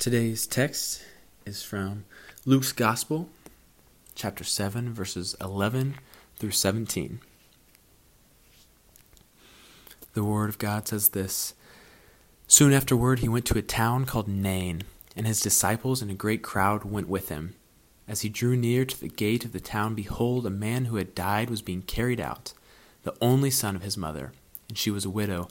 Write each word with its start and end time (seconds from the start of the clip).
Today's 0.00 0.46
text 0.46 1.02
is 1.44 1.62
from 1.62 2.06
Luke's 2.46 2.72
Gospel, 2.72 3.28
chapter 4.14 4.44
7, 4.44 4.94
verses 4.94 5.36
11 5.42 5.96
through 6.38 6.52
17. 6.52 7.20
The 10.14 10.24
Word 10.24 10.48
of 10.48 10.56
God 10.56 10.88
says 10.88 11.10
this 11.10 11.52
Soon 12.48 12.72
afterward, 12.72 13.18
he 13.18 13.28
went 13.28 13.44
to 13.44 13.58
a 13.58 13.62
town 13.62 14.06
called 14.06 14.26
Nain, 14.26 14.84
and 15.14 15.26
his 15.26 15.38
disciples 15.38 16.00
and 16.00 16.10
a 16.10 16.14
great 16.14 16.40
crowd 16.40 16.84
went 16.84 17.06
with 17.06 17.28
him. 17.28 17.54
As 18.08 18.22
he 18.22 18.30
drew 18.30 18.56
near 18.56 18.86
to 18.86 18.98
the 18.98 19.10
gate 19.10 19.44
of 19.44 19.52
the 19.52 19.60
town, 19.60 19.94
behold, 19.94 20.46
a 20.46 20.50
man 20.50 20.86
who 20.86 20.96
had 20.96 21.14
died 21.14 21.50
was 21.50 21.60
being 21.60 21.82
carried 21.82 22.20
out, 22.20 22.54
the 23.02 23.14
only 23.20 23.50
son 23.50 23.76
of 23.76 23.82
his 23.82 23.98
mother, 23.98 24.32
and 24.66 24.78
she 24.78 24.90
was 24.90 25.04
a 25.04 25.10
widow, 25.10 25.48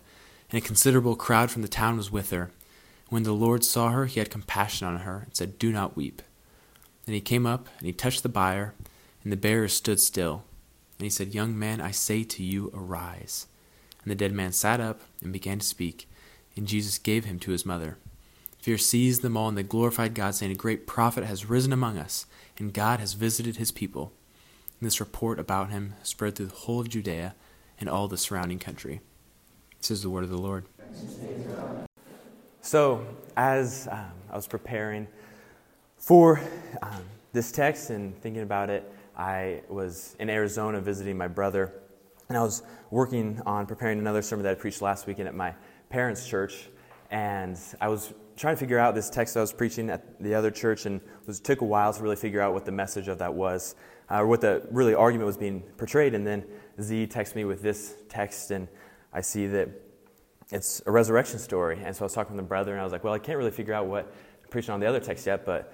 and 0.49 0.57
a 0.57 0.65
considerable 0.65 1.15
crowd 1.15 1.51
from 1.51 1.61
the 1.61 1.67
town 1.67 1.97
was 1.97 2.09
with 2.09 2.31
her. 2.31 2.49
When 3.09 3.23
the 3.23 3.33
Lord 3.33 3.63
saw 3.63 3.89
her, 3.89 4.05
he 4.05 4.19
had 4.19 4.29
compassion 4.29 4.87
on 4.87 4.97
her, 4.99 5.23
and 5.25 5.35
said, 5.35 5.57
Do 5.57 5.71
not 5.71 5.95
weep. 5.95 6.21
Then 7.05 7.15
he 7.15 7.21
came 7.21 7.45
up, 7.45 7.67
and 7.79 7.87
he 7.87 7.93
touched 7.93 8.21
the 8.21 8.29
bier, 8.29 8.75
and 9.23 9.31
the 9.31 9.37
bearer 9.37 9.67
stood 9.67 9.99
still. 9.99 10.43
And 10.97 11.05
he 11.05 11.09
said, 11.09 11.33
Young 11.33 11.57
man, 11.57 11.81
I 11.81 11.91
say 11.91 12.23
to 12.23 12.43
you, 12.43 12.71
arise. 12.73 13.47
And 14.03 14.11
the 14.11 14.15
dead 14.15 14.31
man 14.31 14.51
sat 14.51 14.79
up 14.79 15.01
and 15.23 15.33
began 15.33 15.59
to 15.59 15.65
speak, 15.65 16.07
and 16.55 16.67
Jesus 16.67 16.99
gave 16.99 17.25
him 17.25 17.39
to 17.39 17.51
his 17.51 17.65
mother. 17.65 17.97
Fear 18.59 18.77
seized 18.77 19.21
them 19.23 19.35
all, 19.35 19.49
and 19.49 19.57
they 19.57 19.63
glorified 19.63 20.13
God, 20.13 20.35
saying, 20.35 20.51
A 20.51 20.55
great 20.55 20.85
prophet 20.85 21.23
has 21.23 21.49
risen 21.49 21.73
among 21.73 21.97
us, 21.97 22.27
and 22.59 22.73
God 22.73 22.99
has 22.99 23.13
visited 23.13 23.55
his 23.55 23.71
people. 23.71 24.11
And 24.79 24.85
this 24.85 24.99
report 24.99 25.39
about 25.39 25.71
him 25.71 25.95
spread 26.03 26.35
through 26.35 26.47
the 26.47 26.55
whole 26.55 26.81
of 26.81 26.89
Judea 26.89 27.35
and 27.79 27.89
all 27.89 28.07
the 28.07 28.17
surrounding 28.17 28.59
country. 28.59 29.01
This 29.79 29.91
is 29.91 30.03
the 30.03 30.09
word 30.09 30.25
of 30.25 30.29
the 30.29 30.37
Lord. 30.37 30.65
So, 32.61 33.05
as 33.37 33.87
um, 33.89 34.11
I 34.29 34.35
was 34.35 34.45
preparing 34.45 35.07
for 35.97 36.41
um, 36.81 37.03
this 37.31 37.53
text 37.53 37.89
and 37.89 38.19
thinking 38.21 38.41
about 38.41 38.69
it, 38.69 38.91
I 39.17 39.61
was 39.69 40.17
in 40.19 40.29
Arizona 40.29 40.81
visiting 40.81 41.17
my 41.17 41.29
brother, 41.29 41.73
and 42.27 42.37
I 42.37 42.41
was 42.41 42.63
working 42.91 43.41
on 43.45 43.65
preparing 43.65 43.97
another 43.97 44.21
sermon 44.21 44.43
that 44.43 44.51
I 44.51 44.55
preached 44.55 44.81
last 44.81 45.07
weekend 45.07 45.29
at 45.29 45.35
my 45.35 45.53
parents' 45.89 46.27
church. 46.27 46.67
And 47.11 47.57
I 47.79 47.87
was 47.87 48.13
trying 48.35 48.55
to 48.55 48.59
figure 48.59 48.77
out 48.77 48.93
this 48.93 49.09
text 49.09 49.37
I 49.37 49.41
was 49.41 49.53
preaching 49.53 49.89
at 49.89 50.21
the 50.21 50.35
other 50.35 50.51
church, 50.51 50.85
and 50.85 50.99
it 51.29 51.35
took 51.35 51.61
a 51.61 51.65
while 51.65 51.93
to 51.93 52.03
really 52.03 52.17
figure 52.17 52.41
out 52.41 52.53
what 52.53 52.65
the 52.65 52.73
message 52.73 53.07
of 53.07 53.19
that 53.19 53.33
was, 53.33 53.75
uh, 54.11 54.19
or 54.19 54.27
what 54.27 54.41
the 54.41 54.67
really 54.69 54.93
argument 54.93 55.27
was 55.27 55.37
being 55.37 55.61
portrayed. 55.77 56.13
And 56.13 56.27
then 56.27 56.43
Z 56.81 57.07
texted 57.07 57.35
me 57.35 57.45
with 57.45 57.61
this 57.61 57.95
text, 58.09 58.51
and 58.51 58.67
I 59.13 59.21
see 59.21 59.47
that 59.47 59.69
it's 60.51 60.81
a 60.85 60.91
resurrection 60.91 61.39
story. 61.39 61.81
And 61.83 61.95
so 61.95 62.03
I 62.03 62.05
was 62.05 62.13
talking 62.13 62.35
to 62.35 62.41
the 62.41 62.47
brother, 62.47 62.71
and 62.71 62.81
I 62.81 62.83
was 62.83 62.91
like, 62.91 63.03
well, 63.03 63.13
I 63.13 63.19
can't 63.19 63.37
really 63.37 63.51
figure 63.51 63.73
out 63.73 63.87
what 63.87 64.05
I'm 64.05 64.49
preaching 64.49 64.73
on 64.73 64.79
the 64.79 64.87
other 64.87 64.99
text 64.99 65.25
yet, 65.27 65.45
but 65.45 65.73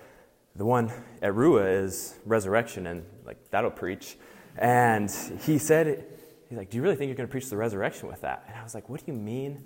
the 0.56 0.66
one 0.66 0.92
at 1.22 1.34
Rua 1.36 1.66
is 1.66 2.16
resurrection, 2.26 2.88
and 2.88 3.06
like 3.26 3.38
that'll 3.50 3.72
preach. 3.72 4.18
And 4.58 5.12
he 5.46 5.58
said, 5.58 6.06
he's 6.50 6.58
like, 6.58 6.70
do 6.70 6.78
you 6.78 6.84
really 6.84 6.96
think 6.96 7.10
you're 7.10 7.18
going 7.18 7.28
to 7.28 7.32
preach 7.32 7.50
the 7.50 7.58
resurrection 7.58 8.08
with 8.08 8.22
that? 8.22 8.46
And 8.48 8.58
I 8.58 8.64
was 8.64 8.74
like, 8.74 8.90
what 8.90 9.06
do 9.06 9.12
you 9.12 9.18
mean? 9.18 9.66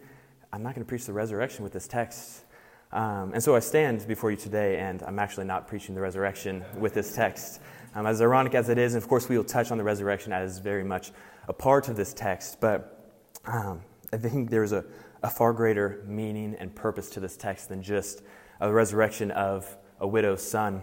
I'm 0.51 0.63
not 0.63 0.73
going 0.73 0.83
to 0.83 0.89
preach 0.89 1.05
the 1.05 1.13
resurrection 1.13 1.63
with 1.63 1.73
this 1.73 1.87
text. 1.87 2.43
Um, 2.91 3.33
and 3.33 3.43
so 3.43 3.55
I 3.55 3.59
stand 3.59 4.07
before 4.07 4.31
you 4.31 4.37
today, 4.37 4.79
and 4.79 5.03
I'm 5.03 5.19
actually 5.19 5.45
not 5.45 5.67
preaching 5.67 5.93
the 5.93 6.01
resurrection 6.01 6.63
with 6.79 6.95
this 6.95 7.13
text. 7.13 7.61
Um, 7.93 8.07
as 8.07 8.21
ironic 8.21 8.55
as 8.55 8.69
it 8.69 8.77
is, 8.77 8.95
and 8.95 9.03
of 9.03 9.07
course 9.07 9.29
we 9.29 9.37
will 9.37 9.43
touch 9.43 9.71
on 9.71 9.77
the 9.77 9.83
resurrection 9.83 10.33
as 10.33 10.57
very 10.57 10.83
much 10.83 11.11
a 11.47 11.53
part 11.53 11.87
of 11.87 11.95
this 11.95 12.13
text, 12.13 12.59
but 12.59 13.11
um, 13.45 13.81
I 14.11 14.17
think 14.17 14.49
there's 14.49 14.71
a, 14.71 14.85
a 15.21 15.29
far 15.29 15.53
greater 15.53 16.03
meaning 16.07 16.55
and 16.59 16.73
purpose 16.73 17.09
to 17.11 17.19
this 17.19 17.37
text 17.37 17.69
than 17.69 17.83
just 17.83 18.23
a 18.59 18.71
resurrection 18.71 19.31
of 19.31 19.77
a 19.99 20.07
widow's 20.07 20.41
son. 20.41 20.81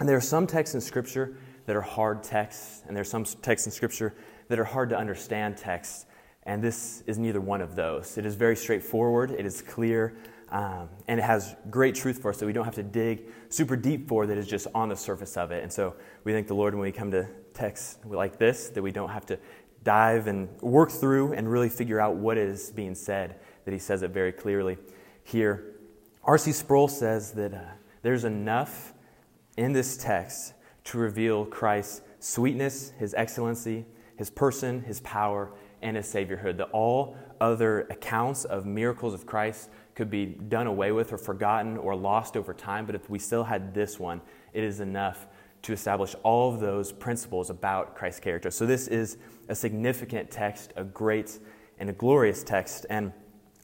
And 0.00 0.08
there 0.08 0.16
are 0.16 0.22
some 0.22 0.46
texts 0.46 0.74
in 0.74 0.80
Scripture 0.80 1.36
that 1.66 1.76
are 1.76 1.82
hard 1.82 2.22
texts, 2.22 2.82
and 2.86 2.96
there 2.96 3.02
are 3.02 3.04
some 3.04 3.24
texts 3.24 3.66
in 3.66 3.72
Scripture 3.72 4.14
that 4.48 4.58
are 4.58 4.64
hard 4.64 4.88
to 4.90 4.98
understand 4.98 5.56
texts. 5.56 6.06
And 6.44 6.62
this 6.62 7.02
is 7.06 7.18
neither 7.18 7.40
one 7.40 7.60
of 7.60 7.74
those. 7.74 8.18
It 8.18 8.26
is 8.26 8.34
very 8.34 8.56
straightforward, 8.56 9.30
it 9.30 9.46
is 9.46 9.62
clear, 9.62 10.16
um, 10.50 10.88
and 11.08 11.18
it 11.18 11.22
has 11.22 11.56
great 11.70 11.94
truth 11.94 12.20
for 12.20 12.30
us 12.30 12.38
that 12.38 12.46
we 12.46 12.52
don't 12.52 12.64
have 12.64 12.74
to 12.74 12.82
dig 12.82 13.24
super 13.48 13.76
deep 13.76 14.08
for 14.08 14.26
that 14.26 14.36
is 14.36 14.46
just 14.46 14.66
on 14.74 14.88
the 14.88 14.96
surface 14.96 15.36
of 15.36 15.52
it. 15.52 15.62
And 15.62 15.72
so 15.72 15.94
we 16.22 16.32
thank 16.32 16.46
the 16.46 16.54
Lord 16.54 16.74
when 16.74 16.82
we 16.82 16.92
come 16.92 17.10
to 17.12 17.26
texts 17.54 17.98
like 18.04 18.38
this 18.38 18.68
that 18.70 18.82
we 18.82 18.92
don't 18.92 19.08
have 19.08 19.26
to 19.26 19.38
dive 19.84 20.26
and 20.26 20.48
work 20.60 20.90
through 20.90 21.32
and 21.34 21.50
really 21.50 21.68
figure 21.68 22.00
out 22.00 22.16
what 22.16 22.38
is 22.38 22.70
being 22.70 22.94
said, 22.94 23.36
that 23.64 23.72
he 23.72 23.78
says 23.78 24.02
it 24.02 24.10
very 24.10 24.32
clearly 24.32 24.78
here. 25.22 25.74
R.C. 26.24 26.52
Sproul 26.52 26.88
says 26.88 27.32
that 27.32 27.54
uh, 27.54 27.60
there's 28.02 28.24
enough 28.24 28.94
in 29.56 29.72
this 29.72 29.96
text 29.96 30.54
to 30.84 30.98
reveal 30.98 31.44
Christ's 31.44 32.02
sweetness, 32.18 32.92
his 32.98 33.14
excellency, 33.14 33.84
his 34.16 34.30
person, 34.30 34.82
his 34.82 35.00
power, 35.00 35.52
and 35.82 35.96
his 35.96 36.06
saviorhood. 36.06 36.56
That 36.56 36.70
all 36.72 37.16
other 37.40 37.82
accounts 37.90 38.44
of 38.44 38.64
miracles 38.64 39.14
of 39.14 39.26
Christ 39.26 39.70
could 39.94 40.10
be 40.10 40.26
done 40.26 40.66
away 40.66 40.92
with 40.92 41.12
or 41.12 41.18
forgotten 41.18 41.76
or 41.76 41.94
lost 41.94 42.36
over 42.36 42.54
time, 42.54 42.86
but 42.86 42.94
if 42.94 43.08
we 43.08 43.18
still 43.18 43.44
had 43.44 43.74
this 43.74 43.98
one, 43.98 44.20
it 44.52 44.64
is 44.64 44.80
enough 44.80 45.26
to 45.62 45.72
establish 45.72 46.14
all 46.22 46.52
of 46.52 46.60
those 46.60 46.92
principles 46.92 47.48
about 47.50 47.94
Christ's 47.94 48.20
character. 48.20 48.50
So, 48.50 48.66
this 48.66 48.88
is 48.88 49.18
a 49.48 49.54
significant 49.54 50.30
text, 50.30 50.72
a 50.76 50.84
great 50.84 51.38
and 51.78 51.90
a 51.90 51.92
glorious 51.92 52.42
text. 52.42 52.86
And 52.90 53.12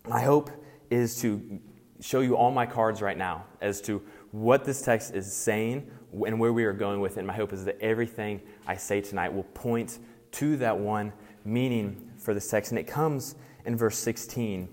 my 0.09 0.23
hope 0.23 0.51
is 0.91 1.21
to 1.23 1.61
show 2.01 2.21
you 2.21 2.37
all 2.37 2.51
my 2.51 2.67
cards 2.67 3.03
right 3.03 3.17
now 3.17 3.45
as 3.61 3.81
to 3.83 4.03
what 4.33 4.65
this 4.65 4.83
text 4.83 5.15
is 5.15 5.33
saying 5.33 5.91
and 6.27 6.39
where 6.39 6.53
we 6.53 6.65
are 6.65 6.73
going 6.73 7.01
with 7.01 7.13
it. 7.13 7.19
And 7.19 7.27
my 7.27 7.35
hope 7.35 7.53
is 7.53 7.65
that 7.65 7.81
everything 7.81 8.41
I 8.67 8.77
say 8.77 9.01
tonight 9.01 9.33
will 9.33 9.45
point 9.45 9.99
to 10.33 10.57
that 10.59 10.79
one 10.79 11.13
meaning 11.45 12.11
for 12.19 12.35
this 12.35 12.49
text. 12.49 12.73
And 12.73 12.79
it 12.79 12.87
comes 12.87 13.37
in 13.65 13.77
verse 13.77 13.99
16. 13.99 14.69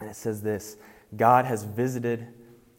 And 0.00 0.10
it 0.10 0.16
says 0.16 0.42
this 0.42 0.76
God 1.16 1.44
has 1.44 1.64
visited 1.64 2.28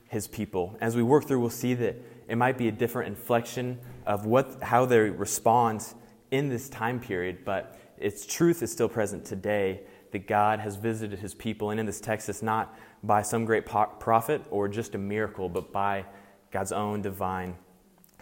his 0.08 0.28
people. 0.28 0.78
As 0.82 0.96
we 0.96 1.04
work 1.04 1.26
through, 1.26 1.40
we'll 1.40 1.50
see 1.50 1.74
that 1.76 1.96
it 2.28 2.36
might 2.36 2.58
be 2.58 2.68
a 2.68 2.72
different 2.72 3.10
inflection 3.10 3.80
of 4.06 4.26
what, 4.26 4.62
how 4.62 4.86
they 4.86 5.00
respond 5.00 5.86
in 6.32 6.50
this 6.50 6.70
time 6.70 7.00
period, 7.00 7.46
but 7.46 7.78
its 7.98 8.26
truth 8.26 8.64
is 8.64 8.72
still 8.72 8.90
present 8.90 9.26
today 9.26 9.82
that 10.12 10.28
God 10.28 10.60
has 10.60 10.76
visited 10.76 11.20
his 11.20 11.34
people. 11.34 11.70
And 11.70 11.80
in 11.80 11.86
this 11.86 12.02
text, 12.02 12.28
it's 12.30 12.42
not 12.42 12.76
by 13.04 13.22
some 13.22 13.46
great 13.46 13.66
prophet 13.66 14.42
or 14.50 14.68
just 14.68 14.96
a 14.96 14.98
miracle, 14.98 15.50
but 15.50 15.72
by 15.72 16.06
God's 16.52 16.72
own 16.72 17.02
divine 17.02 17.56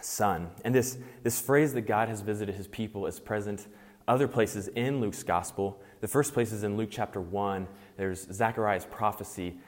Son. 0.00 0.50
And 0.64 0.74
this, 0.74 0.98
this 1.22 1.40
phrase 1.40 1.74
that 1.74 1.82
God 1.82 2.08
has 2.08 2.22
visited 2.22 2.54
his 2.54 2.66
people 2.66 3.06
is 3.06 3.20
present 3.20 3.66
other 4.08 4.26
places 4.26 4.68
in 4.68 5.00
Luke's 5.00 5.22
gospel. 5.22 5.80
The 6.00 6.08
first 6.08 6.32
place 6.32 6.52
is 6.52 6.62
in 6.62 6.76
Luke 6.76 6.88
chapter 6.90 7.20
1. 7.20 7.68
There's 7.96 8.26
Zechariah's 8.32 8.86
prophecy 8.86 9.58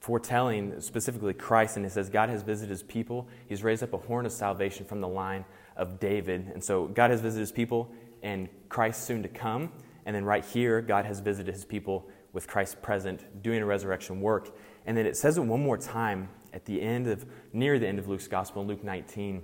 foretelling 0.00 0.80
specifically 0.80 1.34
Christ, 1.34 1.76
and 1.76 1.86
it 1.86 1.92
says, 1.92 2.08
God 2.08 2.28
has 2.28 2.42
visited 2.42 2.70
his 2.70 2.82
people. 2.82 3.28
He's 3.48 3.62
raised 3.62 3.82
up 3.82 3.92
a 3.92 3.98
horn 3.98 4.26
of 4.26 4.32
salvation 4.32 4.84
from 4.84 5.00
the 5.00 5.08
line 5.08 5.44
of 5.76 6.00
David. 6.00 6.50
And 6.52 6.62
so 6.62 6.86
God 6.86 7.10
has 7.10 7.20
visited 7.20 7.40
his 7.40 7.52
people, 7.52 7.90
and 8.22 8.48
Christ 8.68 9.04
soon 9.04 9.22
to 9.22 9.28
come. 9.28 9.72
And 10.06 10.14
then 10.14 10.24
right 10.24 10.44
here, 10.44 10.80
God 10.80 11.04
has 11.04 11.20
visited 11.20 11.52
his 11.52 11.64
people 11.64 12.08
with 12.32 12.46
Christ 12.46 12.80
present, 12.82 13.42
doing 13.42 13.62
a 13.62 13.66
resurrection 13.66 14.20
work. 14.20 14.56
And 14.86 14.96
then 14.96 15.06
it 15.06 15.16
says 15.16 15.38
it 15.38 15.42
one 15.42 15.62
more 15.62 15.76
time 15.76 16.28
at 16.52 16.64
the 16.64 16.80
end 16.80 17.06
of, 17.06 17.26
near 17.52 17.78
the 17.78 17.86
end 17.86 17.98
of 17.98 18.08
Luke's 18.08 18.28
gospel 18.28 18.64
Luke 18.64 18.82
19. 18.82 19.42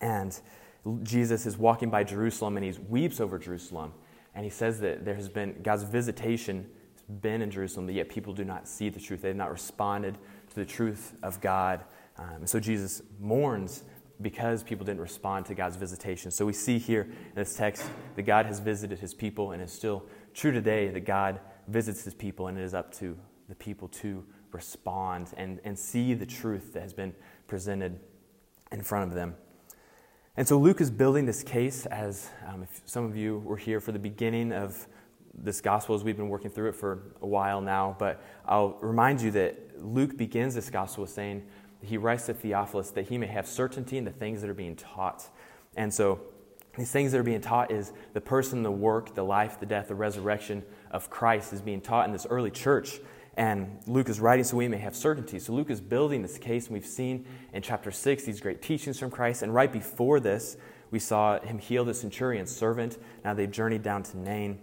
And 0.00 0.38
Jesus 1.02 1.46
is 1.46 1.56
walking 1.56 1.90
by 1.90 2.04
Jerusalem 2.04 2.56
and 2.56 2.64
he 2.64 2.72
weeps 2.88 3.20
over 3.20 3.38
Jerusalem. 3.38 3.92
And 4.34 4.44
he 4.44 4.50
says 4.50 4.80
that 4.80 5.04
there 5.04 5.14
has 5.14 5.28
been 5.28 5.60
God's 5.62 5.84
visitation 5.84 6.66
has 6.94 7.02
been 7.20 7.42
in 7.42 7.50
Jerusalem, 7.50 7.86
but 7.86 7.94
yet 7.94 8.08
people 8.08 8.32
do 8.32 8.44
not 8.44 8.68
see 8.68 8.88
the 8.90 9.00
truth. 9.00 9.22
They 9.22 9.28
have 9.28 9.36
not 9.36 9.50
responded 9.50 10.18
to 10.50 10.54
the 10.54 10.64
truth 10.64 11.14
of 11.22 11.40
God. 11.40 11.84
Um, 12.18 12.46
so 12.46 12.60
Jesus 12.60 13.02
mourns 13.18 13.84
because 14.20 14.62
people 14.62 14.86
didn't 14.86 15.00
respond 15.00 15.46
to 15.46 15.54
God's 15.54 15.76
visitation. 15.76 16.30
So 16.30 16.46
we 16.46 16.52
see 16.52 16.78
here 16.78 17.02
in 17.02 17.34
this 17.34 17.54
text 17.54 17.84
that 18.14 18.22
God 18.22 18.46
has 18.46 18.60
visited 18.60 18.98
his 18.98 19.12
people, 19.12 19.52
and 19.52 19.62
is 19.62 19.72
still 19.72 20.04
true 20.34 20.52
today 20.52 20.88
that 20.88 21.04
God 21.04 21.40
visits 21.68 22.04
his 22.04 22.14
people, 22.14 22.48
and 22.48 22.58
it 22.58 22.62
is 22.62 22.74
up 22.74 22.92
to 22.94 23.18
the 23.48 23.54
people 23.54 23.88
to 23.88 24.24
respond 24.52 25.32
and, 25.36 25.60
and 25.64 25.78
see 25.78 26.14
the 26.14 26.26
truth 26.26 26.72
that 26.72 26.82
has 26.82 26.92
been 26.92 27.14
presented 27.46 28.00
in 28.72 28.82
front 28.82 29.08
of 29.08 29.14
them. 29.14 29.34
And 30.36 30.46
so 30.46 30.58
Luke 30.58 30.80
is 30.80 30.90
building 30.90 31.24
this 31.24 31.42
case 31.42 31.86
as 31.86 32.30
um, 32.46 32.62
if 32.62 32.82
some 32.84 33.04
of 33.04 33.16
you 33.16 33.38
were 33.38 33.56
here 33.56 33.80
for 33.80 33.92
the 33.92 33.98
beginning 33.98 34.52
of 34.52 34.86
this 35.34 35.60
gospel 35.60 35.94
as 35.94 36.04
we've 36.04 36.16
been 36.16 36.28
working 36.28 36.50
through 36.50 36.70
it 36.70 36.74
for 36.74 37.12
a 37.22 37.26
while 37.26 37.60
now, 37.60 37.96
but 37.98 38.22
I'll 38.46 38.78
remind 38.80 39.20
you 39.20 39.30
that 39.32 39.82
Luke 39.82 40.16
begins 40.16 40.54
this 40.54 40.70
gospel 40.70 41.06
saying, 41.06 41.46
he 41.82 41.96
writes 41.96 42.26
to 42.26 42.34
Theophilus 42.34 42.90
that 42.90 43.08
he 43.08 43.18
may 43.18 43.26
have 43.26 43.46
certainty 43.46 43.98
in 43.98 44.04
the 44.04 44.10
things 44.10 44.40
that 44.40 44.50
are 44.50 44.54
being 44.54 44.76
taught. 44.76 45.28
And 45.76 45.92
so, 45.92 46.20
these 46.76 46.90
things 46.90 47.12
that 47.12 47.18
are 47.18 47.24
being 47.24 47.40
taught 47.40 47.70
is 47.70 47.92
the 48.12 48.20
person, 48.20 48.62
the 48.62 48.70
work, 48.70 49.14
the 49.14 49.22
life, 49.22 49.58
the 49.58 49.66
death, 49.66 49.88
the 49.88 49.94
resurrection 49.94 50.62
of 50.90 51.08
Christ 51.08 51.54
is 51.54 51.62
being 51.62 51.80
taught 51.80 52.06
in 52.06 52.12
this 52.12 52.26
early 52.28 52.50
church. 52.50 53.00
And 53.36 53.78
Luke 53.86 54.08
is 54.08 54.20
writing 54.20 54.44
so 54.44 54.56
we 54.56 54.68
may 54.68 54.78
have 54.78 54.94
certainty. 54.94 55.38
So 55.38 55.52
Luke 55.52 55.70
is 55.70 55.80
building 55.80 56.22
this 56.22 56.38
case, 56.38 56.66
and 56.66 56.74
we've 56.74 56.86
seen 56.86 57.26
in 57.52 57.62
chapter 57.62 57.90
6 57.90 58.24
these 58.24 58.40
great 58.40 58.60
teachings 58.62 58.98
from 58.98 59.10
Christ. 59.10 59.42
And 59.42 59.54
right 59.54 59.72
before 59.72 60.20
this, 60.20 60.56
we 60.90 60.98
saw 60.98 61.38
him 61.40 61.58
heal 61.58 61.84
the 61.84 61.94
centurion's 61.94 62.54
servant. 62.54 62.98
Now 63.24 63.34
they've 63.34 63.50
journeyed 63.50 63.82
down 63.82 64.02
to 64.04 64.18
Nain. 64.18 64.58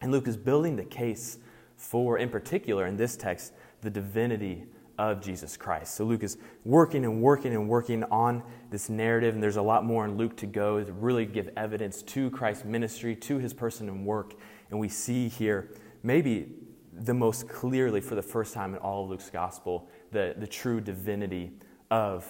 And 0.00 0.12
Luke 0.12 0.28
is 0.28 0.36
building 0.36 0.76
the 0.76 0.84
case 0.84 1.38
for, 1.76 2.18
in 2.18 2.28
particular, 2.28 2.86
in 2.86 2.96
this 2.96 3.16
text, 3.16 3.52
the 3.82 3.90
divinity 3.90 4.66
of 4.98 5.20
Jesus 5.20 5.56
Christ. 5.56 5.94
So 5.94 6.04
Luke 6.04 6.22
is 6.22 6.38
working 6.64 7.04
and 7.04 7.20
working 7.20 7.52
and 7.52 7.68
working 7.68 8.04
on 8.04 8.42
this 8.70 8.88
narrative, 8.88 9.34
and 9.34 9.42
there's 9.42 9.56
a 9.56 9.62
lot 9.62 9.84
more 9.84 10.04
in 10.04 10.16
Luke 10.16 10.36
to 10.38 10.46
go 10.46 10.82
to 10.82 10.92
really 10.92 11.26
give 11.26 11.50
evidence 11.56 12.02
to 12.02 12.30
Christ's 12.30 12.64
ministry, 12.64 13.14
to 13.16 13.38
his 13.38 13.52
person 13.52 13.88
and 13.88 14.06
work. 14.06 14.34
And 14.70 14.80
we 14.80 14.88
see 14.88 15.28
here, 15.28 15.72
maybe 16.02 16.54
the 16.92 17.14
most 17.14 17.48
clearly 17.48 18.00
for 18.00 18.14
the 18.14 18.22
first 18.22 18.54
time 18.54 18.74
in 18.74 18.80
all 18.80 19.04
of 19.04 19.10
Luke's 19.10 19.30
gospel, 19.30 19.88
the, 20.12 20.34
the 20.38 20.46
true 20.46 20.80
divinity 20.80 21.52
of 21.90 22.26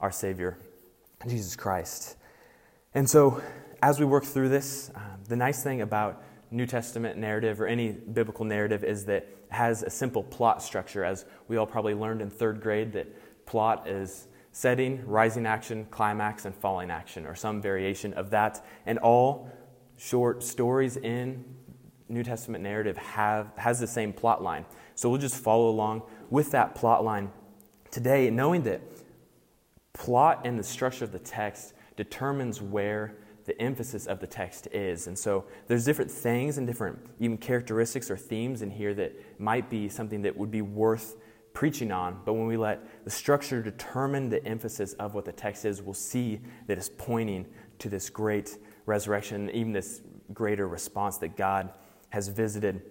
our 0.00 0.10
Savior, 0.10 0.58
Jesus 1.26 1.56
Christ. 1.56 2.16
And 2.94 3.08
so, 3.08 3.40
as 3.80 4.00
we 4.00 4.06
work 4.06 4.24
through 4.24 4.48
this, 4.48 4.90
um, 4.94 5.02
the 5.28 5.36
nice 5.36 5.62
thing 5.62 5.82
about 5.82 6.22
New 6.50 6.66
Testament 6.66 7.18
narrative 7.18 7.60
or 7.60 7.66
any 7.66 7.92
biblical 7.92 8.44
narrative 8.44 8.84
is 8.84 9.04
that 9.06 9.28
has 9.50 9.82
a 9.82 9.90
simple 9.90 10.22
plot 10.22 10.62
structure, 10.62 11.04
as 11.04 11.24
we 11.48 11.56
all 11.56 11.66
probably 11.66 11.94
learned 11.94 12.22
in 12.22 12.30
third 12.30 12.60
grade 12.60 12.92
that 12.92 13.06
plot 13.46 13.88
is 13.88 14.28
setting, 14.52 15.06
rising 15.06 15.46
action, 15.46 15.86
climax, 15.90 16.44
and 16.44 16.54
falling 16.54 16.90
action, 16.90 17.26
or 17.26 17.34
some 17.34 17.60
variation 17.60 18.12
of 18.14 18.30
that. 18.30 18.64
And 18.86 18.98
all 18.98 19.50
short 19.96 20.42
stories 20.42 20.96
in 20.96 21.44
New 22.08 22.24
Testament 22.24 22.64
narrative 22.64 22.96
have, 22.96 23.52
has 23.56 23.80
the 23.80 23.86
same 23.86 24.12
plot 24.12 24.42
line. 24.42 24.64
So 24.94 25.10
we'll 25.10 25.20
just 25.20 25.36
follow 25.36 25.68
along 25.68 26.02
with 26.30 26.50
that 26.52 26.74
plot 26.74 27.04
line 27.04 27.30
today, 27.90 28.30
knowing 28.30 28.62
that 28.62 28.80
plot 29.92 30.42
and 30.44 30.58
the 30.58 30.62
structure 30.62 31.04
of 31.04 31.12
the 31.12 31.18
text 31.18 31.74
determines 31.96 32.62
where 32.62 33.16
the 33.48 33.60
emphasis 33.60 34.06
of 34.06 34.20
the 34.20 34.26
text 34.26 34.68
is. 34.72 35.06
And 35.06 35.18
so 35.18 35.46
there's 35.66 35.84
different 35.84 36.10
things 36.10 36.58
and 36.58 36.66
different 36.66 36.98
even 37.18 37.38
characteristics 37.38 38.10
or 38.10 38.16
themes 38.16 38.60
in 38.60 38.70
here 38.70 38.92
that 38.94 39.40
might 39.40 39.70
be 39.70 39.88
something 39.88 40.22
that 40.22 40.36
would 40.36 40.50
be 40.50 40.62
worth 40.62 41.16
preaching 41.54 41.90
on. 41.90 42.20
But 42.26 42.34
when 42.34 42.46
we 42.46 42.58
let 42.58 43.04
the 43.04 43.10
structure 43.10 43.62
determine 43.62 44.28
the 44.28 44.44
emphasis 44.44 44.92
of 44.94 45.14
what 45.14 45.24
the 45.24 45.32
text 45.32 45.64
is, 45.64 45.80
we'll 45.80 45.94
see 45.94 46.40
that 46.66 46.76
it's 46.76 46.90
pointing 46.98 47.46
to 47.78 47.88
this 47.88 48.10
great 48.10 48.58
resurrection, 48.84 49.50
even 49.50 49.72
this 49.72 50.02
greater 50.34 50.68
response 50.68 51.16
that 51.18 51.36
God 51.36 51.72
has 52.10 52.28
visited 52.28 52.82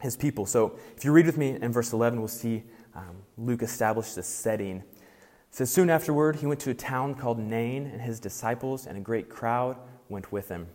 his 0.00 0.16
people. 0.16 0.46
So 0.46 0.78
if 0.96 1.04
you 1.04 1.12
read 1.12 1.26
with 1.26 1.38
me 1.38 1.56
in 1.62 1.72
verse 1.72 1.92
11, 1.92 2.18
we'll 2.18 2.26
see 2.26 2.64
um, 2.96 3.22
Luke 3.38 3.62
establish 3.62 4.14
the 4.14 4.22
setting. 4.24 4.78
It 4.78 4.84
says, 5.50 5.72
Soon 5.72 5.90
afterward, 5.90 6.36
he 6.36 6.46
went 6.46 6.58
to 6.60 6.70
a 6.70 6.74
town 6.74 7.14
called 7.14 7.38
Nain, 7.38 7.86
and 7.86 8.00
his 8.00 8.18
disciples 8.18 8.86
and 8.86 8.98
a 8.98 9.00
great 9.00 9.28
crowd 9.28 9.76
went 10.12 10.30
with 10.30 10.48
him. 10.48 10.68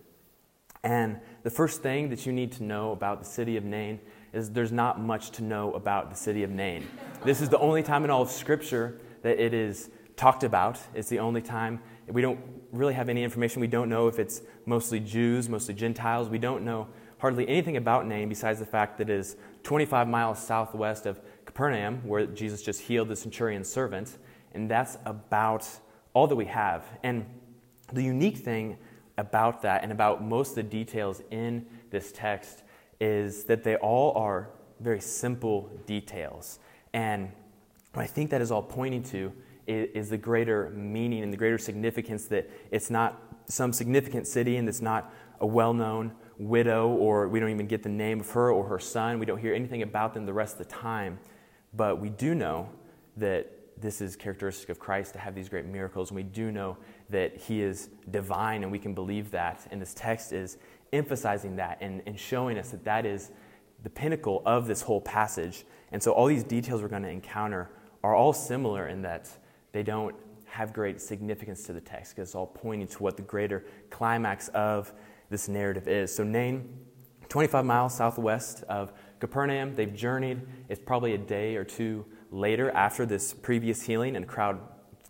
And 0.83 1.19
the 1.43 1.49
first 1.49 1.81
thing 1.81 2.09
that 2.09 2.25
you 2.25 2.33
need 2.33 2.51
to 2.53 2.63
know 2.63 2.91
about 2.91 3.19
the 3.19 3.25
city 3.25 3.57
of 3.57 3.63
Nain 3.63 3.99
is 4.33 4.51
there's 4.51 4.71
not 4.71 4.99
much 5.01 5.31
to 5.31 5.43
know 5.43 5.73
about 5.73 6.09
the 6.09 6.15
city 6.15 6.43
of 6.43 6.51
Nain. 6.51 6.85
This 7.23 7.41
is 7.41 7.49
the 7.49 7.59
only 7.59 7.83
time 7.83 8.03
in 8.03 8.09
all 8.09 8.21
of 8.21 8.29
Scripture 8.29 8.99
that 9.21 9.39
it 9.39 9.53
is 9.53 9.89
talked 10.15 10.43
about. 10.43 10.79
It's 10.93 11.09
the 11.09 11.19
only 11.19 11.41
time 11.41 11.81
we 12.07 12.21
don't 12.21 12.39
really 12.71 12.93
have 12.93 13.09
any 13.09 13.23
information. 13.23 13.61
We 13.61 13.67
don't 13.67 13.89
know 13.89 14.07
if 14.07 14.19
it's 14.19 14.41
mostly 14.65 14.99
Jews, 14.99 15.49
mostly 15.49 15.73
Gentiles. 15.73 16.29
We 16.29 16.39
don't 16.39 16.63
know 16.63 16.87
hardly 17.19 17.47
anything 17.47 17.77
about 17.77 18.05
Nain 18.05 18.29
besides 18.29 18.59
the 18.59 18.65
fact 18.65 18.97
that 18.99 19.09
it 19.09 19.19
is 19.19 19.35
25 19.63 20.07
miles 20.07 20.39
southwest 20.39 21.05
of 21.05 21.19
Capernaum, 21.45 22.01
where 22.07 22.25
Jesus 22.27 22.61
just 22.61 22.81
healed 22.81 23.07
the 23.07 23.15
centurion's 23.15 23.69
servant. 23.69 24.17
And 24.53 24.69
that's 24.69 24.97
about 25.05 25.67
all 26.13 26.27
that 26.27 26.35
we 26.35 26.45
have. 26.45 26.85
And 27.03 27.25
the 27.91 28.03
unique 28.03 28.37
thing 28.37 28.77
about 29.17 29.61
that 29.63 29.83
and 29.83 29.91
about 29.91 30.23
most 30.23 30.49
of 30.49 30.55
the 30.55 30.63
details 30.63 31.21
in 31.31 31.65
this 31.89 32.11
text 32.11 32.63
is 32.99 33.43
that 33.45 33.63
they 33.63 33.75
all 33.77 34.15
are 34.15 34.49
very 34.79 35.01
simple 35.01 35.69
details. 35.85 36.59
And 36.93 37.31
what 37.93 38.03
I 38.03 38.07
think 38.07 38.29
that 38.31 38.41
is 38.41 38.51
all 38.51 38.61
pointing 38.61 39.03
to 39.03 39.33
is, 39.65 39.89
is, 39.93 40.09
the 40.09 40.17
greater 40.17 40.69
meaning 40.69 41.23
and 41.23 41.33
the 41.33 41.37
greater 41.37 41.57
significance 41.57 42.25
that 42.25 42.49
it's 42.71 42.89
not 42.89 43.21
some 43.47 43.73
significant 43.73 44.27
city 44.27 44.57
and 44.57 44.67
it's 44.69 44.81
not 44.81 45.13
a 45.39 45.45
well 45.45 45.73
known 45.73 46.13
widow, 46.37 46.89
or 46.89 47.27
we 47.27 47.39
don't 47.39 47.49
even 47.49 47.67
get 47.67 47.83
the 47.83 47.89
name 47.89 48.19
of 48.19 48.29
her 48.31 48.51
or 48.51 48.65
her 48.65 48.79
son. 48.79 49.19
We 49.19 49.25
don't 49.25 49.39
hear 49.39 49.53
anything 49.53 49.81
about 49.81 50.13
them 50.13 50.25
the 50.25 50.33
rest 50.33 50.59
of 50.59 50.67
the 50.67 50.73
time. 50.73 51.19
But 51.73 51.99
we 51.99 52.09
do 52.09 52.35
know 52.35 52.69
that 53.17 53.51
this 53.79 54.01
is 54.01 54.15
characteristic 54.15 54.69
of 54.69 54.79
Christ 54.79 55.13
to 55.13 55.19
have 55.19 55.35
these 55.35 55.49
great 55.49 55.65
miracles. 55.65 56.09
And 56.09 56.15
we 56.15 56.23
do 56.23 56.51
know 56.51 56.77
that 57.09 57.37
he 57.37 57.61
is 57.61 57.89
divine, 58.09 58.63
and 58.63 58.71
we 58.71 58.79
can 58.79 58.93
believe 58.93 59.31
that. 59.31 59.67
And 59.71 59.81
this 59.81 59.93
text 59.93 60.33
is 60.33 60.57
emphasizing 60.93 61.57
that 61.57 61.77
and, 61.81 62.01
and 62.05 62.19
showing 62.19 62.57
us 62.57 62.71
that 62.71 62.83
that 62.85 63.05
is 63.05 63.31
the 63.83 63.89
pinnacle 63.89 64.41
of 64.45 64.67
this 64.67 64.81
whole 64.81 65.01
passage. 65.01 65.65
And 65.91 66.01
so, 66.01 66.11
all 66.11 66.25
these 66.25 66.43
details 66.43 66.81
we're 66.81 66.87
going 66.87 67.03
to 67.03 67.09
encounter 67.09 67.69
are 68.03 68.15
all 68.15 68.33
similar 68.33 68.87
in 68.87 69.01
that 69.03 69.29
they 69.71 69.83
don't 69.83 70.15
have 70.45 70.73
great 70.73 71.01
significance 71.01 71.63
to 71.63 71.73
the 71.73 71.81
text 71.81 72.15
because 72.15 72.29
it's 72.29 72.35
all 72.35 72.47
pointing 72.47 72.87
to 72.87 73.03
what 73.03 73.17
the 73.17 73.23
greater 73.23 73.65
climax 73.89 74.47
of 74.49 74.91
this 75.29 75.47
narrative 75.47 75.87
is. 75.87 76.13
So, 76.13 76.23
Nain, 76.23 76.67
25 77.29 77.65
miles 77.65 77.95
southwest 77.95 78.63
of 78.63 78.93
Capernaum, 79.19 79.75
they've 79.75 79.93
journeyed. 79.93 80.41
It's 80.69 80.81
probably 80.83 81.13
a 81.13 81.17
day 81.17 81.55
or 81.55 81.63
two 81.63 82.05
later 82.31 82.71
after 82.71 83.05
this 83.05 83.33
previous 83.33 83.83
healing, 83.83 84.15
and 84.15 84.27
crowd 84.27 84.59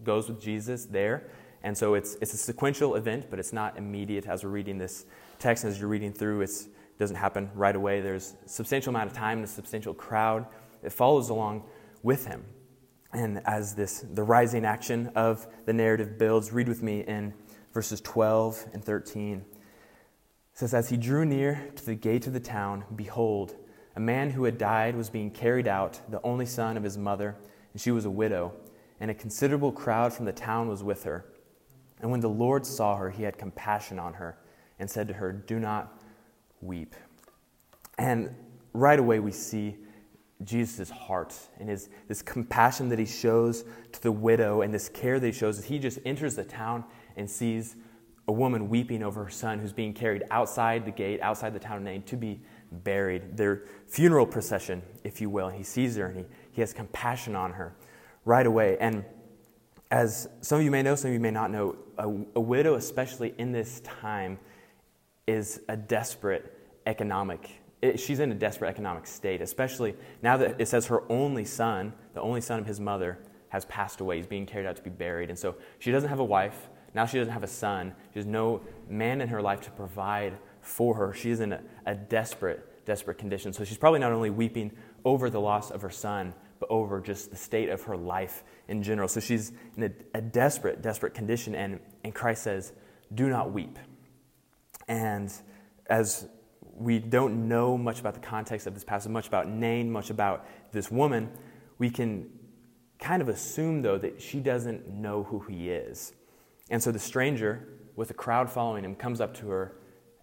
goes 0.03 0.29
with 0.29 0.41
Jesus 0.41 0.85
there. 0.85 1.29
And 1.63 1.77
so 1.77 1.95
it's, 1.95 2.15
it's 2.21 2.33
a 2.33 2.37
sequential 2.37 2.95
event, 2.95 3.27
but 3.29 3.39
it's 3.39 3.53
not 3.53 3.77
immediate 3.77 4.25
as 4.25 4.43
we're 4.43 4.51
reading 4.51 4.77
this 4.77 5.05
text. 5.39 5.65
As 5.65 5.79
you're 5.79 5.89
reading 5.89 6.13
through, 6.13 6.41
it 6.41 6.51
doesn't 6.99 7.15
happen 7.15 7.49
right 7.55 7.75
away. 7.75 8.01
There's 8.01 8.35
a 8.45 8.49
substantial 8.49 8.91
amount 8.91 9.11
of 9.11 9.17
time 9.17 9.39
and 9.39 9.45
a 9.45 9.49
substantial 9.49 9.93
crowd 9.93 10.45
that 10.81 10.91
follows 10.91 11.29
along 11.29 11.63
with 12.03 12.25
him. 12.25 12.45
And 13.13 13.41
as 13.45 13.73
this 13.73 14.05
the 14.13 14.23
rising 14.23 14.65
action 14.65 15.11
of 15.15 15.47
the 15.65 15.73
narrative 15.73 16.17
builds, 16.17 16.51
read 16.51 16.67
with 16.67 16.83
me 16.83 17.01
in 17.01 17.33
verses 17.73 18.01
12 18.01 18.67
and 18.73 18.83
13. 18.83 19.37
It 19.37 19.43
says, 20.53 20.73
As 20.73 20.89
he 20.89 20.97
drew 20.97 21.25
near 21.25 21.69
to 21.75 21.85
the 21.85 21.95
gate 21.95 22.27
of 22.27 22.33
the 22.33 22.39
town, 22.39 22.83
behold, 22.95 23.55
a 23.97 23.99
man 23.99 24.29
who 24.29 24.43
had 24.43 24.59
died 24.59 24.95
was 24.95 25.09
being 25.09 25.31
carried 25.31 25.67
out, 25.67 25.99
the 26.11 26.21
only 26.21 26.45
son 26.45 26.77
of 26.77 26.83
his 26.83 26.99
mother, 26.99 27.35
and 27.73 27.81
she 27.81 27.89
was 27.89 28.05
a 28.05 28.11
widow, 28.11 28.53
and 28.99 29.09
a 29.09 29.13
considerable 29.15 29.71
crowd 29.71 30.13
from 30.13 30.25
the 30.25 30.31
town 30.31 30.67
was 30.67 30.83
with 30.83 31.03
her. 31.03 31.25
And 31.99 32.11
when 32.11 32.19
the 32.19 32.29
Lord 32.29 32.63
saw 32.63 32.95
her, 32.97 33.09
he 33.09 33.23
had 33.23 33.39
compassion 33.39 33.97
on 33.97 34.13
her 34.13 34.37
and 34.77 34.87
said 34.87 35.07
to 35.07 35.15
her, 35.15 35.31
Do 35.31 35.59
not 35.59 35.99
weep. 36.61 36.95
And 37.97 38.35
right 38.71 38.99
away, 38.99 39.19
we 39.19 39.31
see 39.31 39.77
Jesus' 40.43 40.91
heart 40.91 41.35
and 41.59 41.67
his, 41.67 41.89
this 42.07 42.21
compassion 42.21 42.89
that 42.89 42.99
he 42.99 43.05
shows 43.05 43.65
to 43.93 44.03
the 44.03 44.11
widow 44.11 44.61
and 44.61 44.71
this 44.71 44.89
care 44.89 45.19
that 45.19 45.25
he 45.25 45.33
shows 45.33 45.65
he 45.65 45.79
just 45.79 45.97
enters 46.05 46.35
the 46.35 46.43
town 46.43 46.83
and 47.15 47.27
sees 47.27 47.75
a 48.27 48.31
woman 48.31 48.69
weeping 48.69 49.01
over 49.01 49.23
her 49.23 49.29
son 49.31 49.57
who's 49.57 49.73
being 49.73 49.93
carried 49.93 50.23
outside 50.29 50.85
the 50.85 50.91
gate, 50.91 51.19
outside 51.21 51.51
the 51.51 51.59
town 51.59 51.83
Nain, 51.83 52.03
to 52.03 52.15
be 52.15 52.41
buried. 52.71 53.37
Their 53.37 53.63
funeral 53.87 54.25
procession, 54.25 54.81
if 55.03 55.21
you 55.21 55.29
will. 55.29 55.49
He 55.49 55.63
sees 55.63 55.95
her 55.95 56.07
and 56.07 56.17
he, 56.19 56.25
he 56.51 56.61
has 56.61 56.73
compassion 56.73 57.35
on 57.35 57.53
her 57.53 57.75
right 58.25 58.45
away. 58.45 58.77
And 58.79 59.05
as 59.89 60.27
some 60.41 60.59
of 60.59 60.65
you 60.65 60.71
may 60.71 60.83
know, 60.83 60.95
some 60.95 61.09
of 61.09 61.13
you 61.13 61.19
may 61.19 61.31
not 61.31 61.51
know, 61.51 61.75
a, 61.97 62.07
a 62.35 62.41
widow, 62.41 62.75
especially 62.75 63.33
in 63.37 63.51
this 63.51 63.79
time, 63.81 64.37
is 65.25 65.61
a 65.69 65.77
desperate 65.77 66.57
economic. 66.85 67.49
It, 67.81 67.99
she's 67.99 68.19
in 68.19 68.31
a 68.31 68.35
desperate 68.35 68.69
economic 68.69 69.07
state, 69.07 69.41
especially 69.41 69.95
now 70.21 70.37
that 70.37 70.59
it 70.59 70.67
says 70.67 70.87
her 70.87 71.09
only 71.11 71.45
son, 71.45 71.93
the 72.13 72.21
only 72.21 72.41
son 72.41 72.59
of 72.59 72.65
his 72.65 72.79
mother, 72.79 73.19
has 73.49 73.65
passed 73.65 74.01
away. 74.01 74.17
He's 74.17 74.27
being 74.27 74.45
carried 74.45 74.67
out 74.67 74.75
to 74.75 74.81
be 74.81 74.89
buried. 74.89 75.29
And 75.29 75.39
so 75.39 75.55
she 75.79 75.91
doesn't 75.91 76.09
have 76.09 76.19
a 76.19 76.25
wife. 76.25 76.69
Now 76.93 77.05
she 77.05 77.17
doesn't 77.17 77.33
have 77.33 77.43
a 77.43 77.47
son. 77.47 77.93
She 78.13 78.19
has 78.19 78.25
no 78.25 78.61
man 78.89 79.21
in 79.21 79.27
her 79.29 79.41
life 79.41 79.61
to 79.61 79.71
provide 79.71 80.33
for 80.67 80.95
her. 80.95 81.13
She 81.13 81.31
is 81.31 81.39
in 81.39 81.53
a, 81.53 81.61
a 81.85 81.95
desperate, 81.95 82.85
desperate 82.85 83.17
condition. 83.17 83.53
So 83.53 83.63
she's 83.63 83.77
probably 83.77 83.99
not 83.99 84.11
only 84.11 84.29
weeping 84.29 84.71
over 85.05 85.29
the 85.29 85.39
loss 85.39 85.71
of 85.71 85.81
her 85.81 85.89
son, 85.89 86.33
but 86.59 86.69
over 86.69 86.99
just 86.99 87.31
the 87.31 87.37
state 87.37 87.69
of 87.69 87.83
her 87.83 87.95
life 87.95 88.43
in 88.67 88.83
general. 88.83 89.07
So 89.07 89.19
she's 89.19 89.53
in 89.77 89.83
a, 89.83 89.91
a, 90.15 90.21
desperate, 90.21 90.81
desperate 90.81 91.13
condition, 91.13 91.55
and, 91.55 91.79
and 92.03 92.13
Christ 92.13 92.43
says, 92.43 92.73
Do 93.13 93.29
not 93.29 93.53
weep. 93.53 93.79
And 94.87 95.31
as 95.87 96.27
we 96.75 96.99
don't 96.99 97.47
know 97.47 97.77
much 97.77 97.99
about 97.99 98.13
the 98.13 98.19
context 98.19 98.67
of 98.67 98.73
this 98.73 98.83
passage, 98.83 99.11
much 99.11 99.27
about 99.27 99.47
Nain, 99.47 99.91
much 99.91 100.09
about 100.09 100.45
this 100.71 100.91
woman, 100.91 101.29
we 101.77 101.89
can 101.89 102.29
kind 102.99 103.21
of 103.21 103.29
assume, 103.29 103.81
though, 103.81 103.97
that 103.97 104.21
she 104.21 104.39
doesn't 104.39 104.89
know 104.89 105.23
who 105.23 105.39
he 105.39 105.69
is. 105.69 106.13
And 106.69 106.83
so 106.83 106.91
the 106.91 106.99
stranger, 106.99 107.67
with 107.95 108.09
a 108.09 108.13
crowd 108.13 108.49
following 108.49 108.83
him, 108.83 108.95
comes 108.95 109.21
up 109.21 109.33
to 109.37 109.47
her 109.47 109.76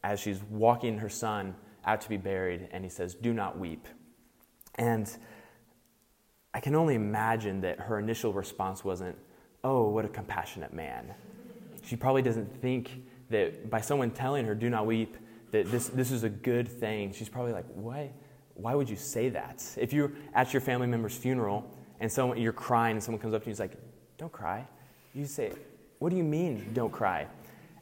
as 0.05 0.21
she's 0.21 0.41
walking 0.45 0.99
her 0.99 1.09
son 1.09 1.55
out 1.85 2.01
to 2.03 2.09
be 2.09 2.17
buried, 2.17 2.69
and 2.71 2.85
he 2.85 2.91
says, 2.91 3.15
Do 3.15 3.33
not 3.33 3.59
weep. 3.59 3.89
And 4.77 5.11
I 6.53 6.61
can 6.61 6.77
only 6.77 6.95
imagine 6.95 7.61
that 7.63 7.81
her 7.81 7.99
initial 7.99 8.33
response 8.33 8.85
wasn't, 8.85 9.17
oh, 9.65 9.89
what 9.89 10.05
a 10.05 10.09
compassionate 10.09 10.73
man. 10.73 11.13
She 11.85 11.97
probably 11.97 12.23
doesn't 12.23 12.61
think 12.61 13.03
that 13.31 13.71
by 13.71 13.81
someone 13.81 14.11
telling 14.11 14.45
her, 14.45 14.55
do 14.55 14.71
not 14.71 14.87
weep, 14.87 15.17
that 15.51 15.71
this, 15.71 15.89
this 15.89 16.11
is 16.13 16.23
a 16.23 16.29
good 16.29 16.69
thing. 16.69 17.13
She's 17.13 17.29
probably 17.29 17.53
like, 17.53 17.67
why, 17.75 18.13
why 18.55 18.75
would 18.75 18.89
you 18.89 18.97
say 18.97 19.31
that? 19.31 19.65
If 19.77 19.93
you're 19.93 20.13
at 20.35 20.53
your 20.53 20.61
family 20.61 20.87
member's 20.87 21.17
funeral 21.17 21.69
and 22.01 22.11
someone, 22.11 22.39
you're 22.39 22.53
crying 22.53 22.97
and 22.97 23.03
someone 23.03 23.21
comes 23.21 23.35
up 23.35 23.43
to 23.43 23.47
you 23.47 23.51
and 23.51 23.55
is 23.55 23.61
like, 23.61 23.77
don't 24.19 24.33
cry. 24.33 24.67
You 25.15 25.27
say, 25.27 25.53
what 25.99 26.11
do 26.11 26.17
you 26.17 26.25
mean, 26.25 26.71
don't 26.75 26.93
cry? 26.93 27.27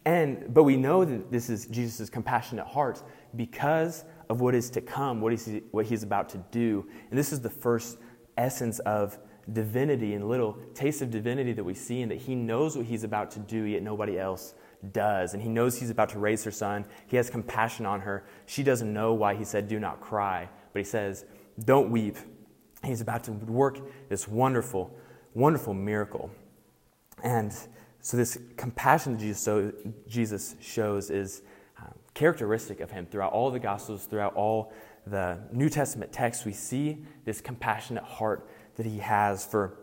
And, 0.05 0.53
but 0.53 0.65
we 0.65 0.77
know 0.77 1.05
that 1.05 1.31
this 1.31 1.49
is 1.49 1.67
Jesus' 1.67 2.11
compassionate 2.11 2.67
heart 2.67 3.03
because 3.37 4.05
of 4.29 4.41
what 4.41 4.55
is 4.55 4.71
to 4.71 4.81
come, 4.81 5.21
what 5.21 5.33
he's, 5.33 5.61
what 5.71 5.87
he's 5.87 6.03
about 6.03 6.29
to 6.31 6.39
do. 6.51 6.87
And 7.11 7.19
this 7.19 7.33
is 7.33 7.41
the 7.41 7.51
first 7.51 7.99
essence 8.37 8.79
of 8.81 9.19
divinity 9.53 10.15
and 10.15 10.29
little 10.29 10.59
taste 10.75 11.03
of 11.03 11.11
divinity 11.11 11.53
that 11.53 11.65
we 11.65 11.75
see, 11.75 12.03
and 12.03 12.11
that 12.11 12.19
he 12.19 12.35
knows 12.35 12.77
what 12.77 12.87
he's 12.87 13.05
about 13.05 13.31
to 13.33 13.39
do, 13.41 13.63
yet 13.65 13.83
nobody 13.83 14.19
else 14.19 14.55
does. 14.93 15.35
And 15.35 15.43
he 15.43 15.49
knows 15.49 15.79
he's 15.79 15.91
about 15.91 16.09
to 16.11 16.19
raise 16.19 16.43
her 16.45 16.51
son. 16.51 16.85
He 17.07 17.17
has 17.17 17.31
compassion 17.31 17.87
on 17.87 18.01
her. 18.01 18.25
She 18.47 18.63
doesn't 18.63 18.93
know 18.93 19.15
why 19.15 19.35
he 19.35 19.45
said, 19.45 19.69
Do 19.69 19.79
not 19.79 20.01
cry, 20.01 20.49
but 20.73 20.81
he 20.81 20.85
says, 20.85 21.25
Don't 21.65 21.91
weep. 21.91 22.17
He's 22.85 23.01
about 23.01 23.25
to 23.25 23.33
work 23.33 23.79
this 24.09 24.27
wonderful, 24.27 24.97
wonderful 25.35 25.75
miracle. 25.75 26.31
And 27.23 27.53
so, 28.05 28.17
this 28.17 28.37
compassion 28.57 29.17
that 29.17 30.09
Jesus 30.09 30.57
shows 30.61 31.09
is 31.09 31.43
um, 31.81 31.95
characteristic 32.15 32.81
of 32.81 32.91
him 32.91 33.07
throughout 33.07 33.33
all 33.33 33.53
the 33.53 33.61
Gospels, 33.61 34.07
throughout 34.07 34.35
all 34.35 34.73
the 35.07 35.39
New 35.53 35.69
Testament 35.69 36.13
texts. 36.13 36.45
We 36.45 36.53
see 36.53 36.99
this 37.25 37.41
compassionate 37.41 38.03
heart 38.03 38.49
that 38.75 38.87
he 38.87 38.99
has 38.99 39.47
for, 39.47 39.79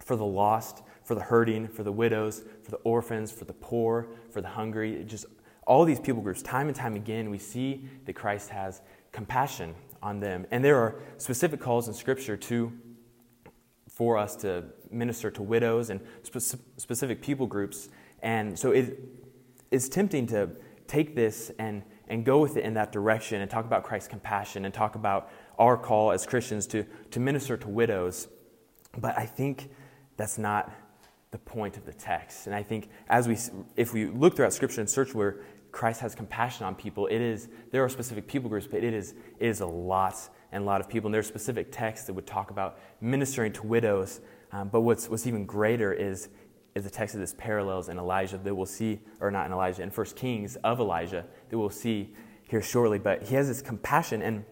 for 0.00 0.16
the 0.16 0.24
lost, 0.24 0.82
for 1.02 1.14
the 1.14 1.22
hurting, 1.22 1.66
for 1.66 1.82
the 1.82 1.92
widows, 1.92 2.42
for 2.62 2.70
the 2.70 2.76
orphans, 2.78 3.32
for 3.32 3.46
the 3.46 3.54
poor, 3.54 4.08
for 4.30 4.42
the 4.42 4.48
hungry. 4.48 5.02
Just 5.06 5.24
all 5.66 5.86
these 5.86 6.00
people 6.00 6.20
groups, 6.20 6.42
time 6.42 6.66
and 6.66 6.76
time 6.76 6.94
again, 6.94 7.30
we 7.30 7.38
see 7.38 7.88
that 8.04 8.12
Christ 8.12 8.50
has 8.50 8.82
compassion 9.12 9.74
on 10.02 10.20
them. 10.20 10.46
And 10.50 10.62
there 10.62 10.76
are 10.76 10.96
specific 11.16 11.58
calls 11.58 11.88
in 11.88 11.94
Scripture 11.94 12.36
to 12.36 12.70
for 13.94 14.16
us 14.16 14.36
to 14.36 14.64
minister 14.90 15.30
to 15.30 15.42
widows 15.42 15.90
and 15.90 16.00
spe- 16.22 16.58
specific 16.76 17.20
people 17.20 17.46
groups. 17.46 17.88
And 18.22 18.58
so 18.58 18.70
it, 18.70 18.98
it's 19.70 19.88
tempting 19.88 20.26
to 20.28 20.50
take 20.86 21.14
this 21.14 21.50
and, 21.58 21.82
and 22.08 22.24
go 22.24 22.38
with 22.38 22.56
it 22.56 22.64
in 22.64 22.74
that 22.74 22.92
direction 22.92 23.42
and 23.42 23.50
talk 23.50 23.64
about 23.64 23.84
Christ's 23.84 24.08
compassion 24.08 24.64
and 24.64 24.72
talk 24.72 24.94
about 24.94 25.30
our 25.58 25.76
call 25.76 26.10
as 26.12 26.26
Christians 26.26 26.66
to, 26.68 26.84
to 27.10 27.20
minister 27.20 27.56
to 27.56 27.68
widows. 27.68 28.28
But 28.98 29.18
I 29.18 29.26
think 29.26 29.70
that's 30.16 30.38
not 30.38 30.72
the 31.30 31.38
point 31.38 31.76
of 31.76 31.84
the 31.84 31.92
text. 31.92 32.46
And 32.46 32.54
I 32.54 32.62
think 32.62 32.90
as 33.08 33.26
we, 33.26 33.36
if 33.76 33.92
we 33.92 34.06
look 34.06 34.36
throughout 34.36 34.52
Scripture 34.52 34.80
and 34.80 34.88
search 34.88 35.14
where 35.14 35.40
Christ 35.72 36.00
has 36.02 36.14
compassion 36.14 36.66
on 36.66 36.74
people, 36.74 37.06
it 37.06 37.20
is, 37.20 37.48
there 37.70 37.82
are 37.82 37.88
specific 37.88 38.28
people 38.28 38.50
groups, 38.50 38.66
but 38.66 38.84
it 38.84 38.92
is, 38.92 39.14
it 39.38 39.46
is 39.46 39.60
a 39.60 39.66
lot 39.66 40.28
and 40.52 40.62
a 40.62 40.66
lot 40.66 40.82
of 40.82 40.88
people. 40.88 41.08
And 41.08 41.14
there 41.14 41.20
are 41.20 41.24
specific 41.24 41.72
texts 41.72 42.06
that 42.06 42.12
would 42.12 42.26
talk 42.26 42.50
about 42.50 42.78
ministering 43.00 43.52
to 43.54 43.66
widows. 43.66 44.20
Um, 44.52 44.68
but 44.68 44.82
what's, 44.82 45.08
what's 45.08 45.26
even 45.26 45.46
greater 45.46 45.92
is, 45.92 46.28
is 46.74 46.84
the 46.84 46.90
text 46.90 47.14
of 47.14 47.22
this 47.22 47.34
parallels 47.36 47.88
in 47.88 47.98
Elijah 47.98 48.36
that 48.36 48.54
we'll 48.54 48.66
see, 48.66 49.00
or 49.18 49.30
not 49.30 49.46
in 49.46 49.52
Elijah, 49.52 49.82
in 49.82 49.90
First 49.90 50.14
Kings 50.14 50.56
of 50.56 50.78
Elijah 50.78 51.24
that 51.48 51.58
we'll 51.58 51.70
see 51.70 52.14
here 52.48 52.62
shortly. 52.62 52.98
But 52.98 53.22
he 53.22 53.34
has 53.34 53.48
this 53.48 53.62
compassion, 53.62 54.20
and, 54.20 54.44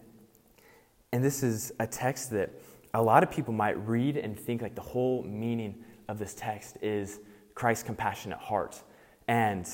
and 1.13 1.23
this 1.23 1.43
is 1.43 1.71
a 1.79 1.85
text 1.85 2.31
that 2.31 2.49
a 2.95 3.01
lot 3.01 3.21
of 3.21 3.29
people 3.29 3.53
might 3.53 3.77
read 3.87 4.17
and 4.17 4.37
think 4.37 4.63
like 4.63 4.73
the 4.73 4.81
whole 4.81 5.23
meaning 5.23 5.83
of 6.07 6.17
this 6.17 6.33
text 6.33 6.77
is 6.81 7.19
Christ's 7.53 7.83
compassionate 7.83 8.39
heart. 8.39 8.81
And 9.27 9.67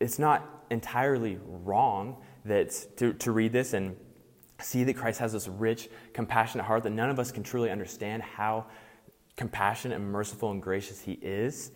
it's 0.00 0.18
not 0.18 0.64
entirely 0.70 1.38
wrong 1.46 2.16
that 2.44 2.96
to, 2.96 3.12
to 3.14 3.32
read 3.32 3.52
this 3.52 3.74
and 3.74 3.96
see 4.58 4.84
that 4.84 4.96
Christ 4.96 5.20
has 5.20 5.32
this 5.32 5.46
rich, 5.48 5.88
compassionate 6.12 6.66
heart 6.66 6.82
that 6.84 6.90
none 6.90 7.10
of 7.10 7.18
us 7.18 7.30
can 7.30 7.42
truly 7.42 7.70
understand 7.70 8.22
how 8.22 8.66
compassionate 9.36 9.96
and 9.96 10.10
merciful 10.10 10.50
and 10.50 10.62
gracious 10.62 11.00
He 11.00 11.12
is. 11.12 11.72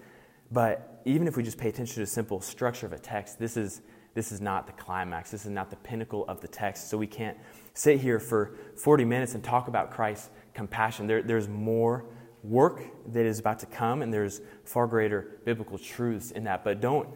But 0.51 1.03
even 1.05 1.27
if 1.27 1.37
we 1.37 1.43
just 1.43 1.59
pay 1.59 1.69
attention 1.69 1.95
to 1.95 2.01
the 2.01 2.07
simple 2.07 2.41
structure 2.41 2.87
of 2.87 2.93
a 2.93 2.99
text, 2.99 3.39
this 3.39 3.57
is, 3.57 3.83
this 4.15 4.33
is 4.33 4.41
not 4.41 4.67
the 4.67 4.73
climax. 4.73 5.31
This 5.31 5.45
is 5.45 5.51
not 5.51 5.71
the 5.71 5.77
pinnacle 5.77 6.25
of 6.29 6.41
the 6.41 6.49
text. 6.49 6.89
So 6.89 6.99
we 6.99 7.07
can't 7.07 7.37
sit 7.73 8.01
here 8.01 8.19
for 8.19 8.57
40 8.77 9.05
minutes 9.05 9.35
and 9.35 9.43
talk 9.43 9.69
about 9.69 9.91
Christ's 9.91 10.31
compassion. 10.53 11.07
There, 11.07 11.23
there's 11.23 11.49
more 11.49 12.05
work 12.43 12.83
that 13.13 13.25
is 13.25 13.39
about 13.39 13.59
to 13.61 13.67
come, 13.67 14.03
and 14.03 14.13
there's 14.13 14.43
far 14.65 14.87
greater 14.87 15.41
biblical 15.45 15.79
truths 15.79 16.31
in 16.31 16.45
that. 16.45 16.63
But 16.63 16.81
don't 16.81 17.09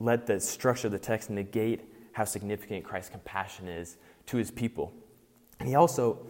let 0.00 0.26
the 0.26 0.40
structure 0.40 0.88
of 0.88 0.92
the 0.92 0.98
text 0.98 1.30
negate 1.30 1.92
how 2.12 2.24
significant 2.24 2.84
Christ's 2.84 3.10
compassion 3.10 3.68
is 3.68 3.96
to 4.26 4.36
his 4.36 4.50
people. 4.50 4.92
He 5.64 5.74
also 5.74 6.26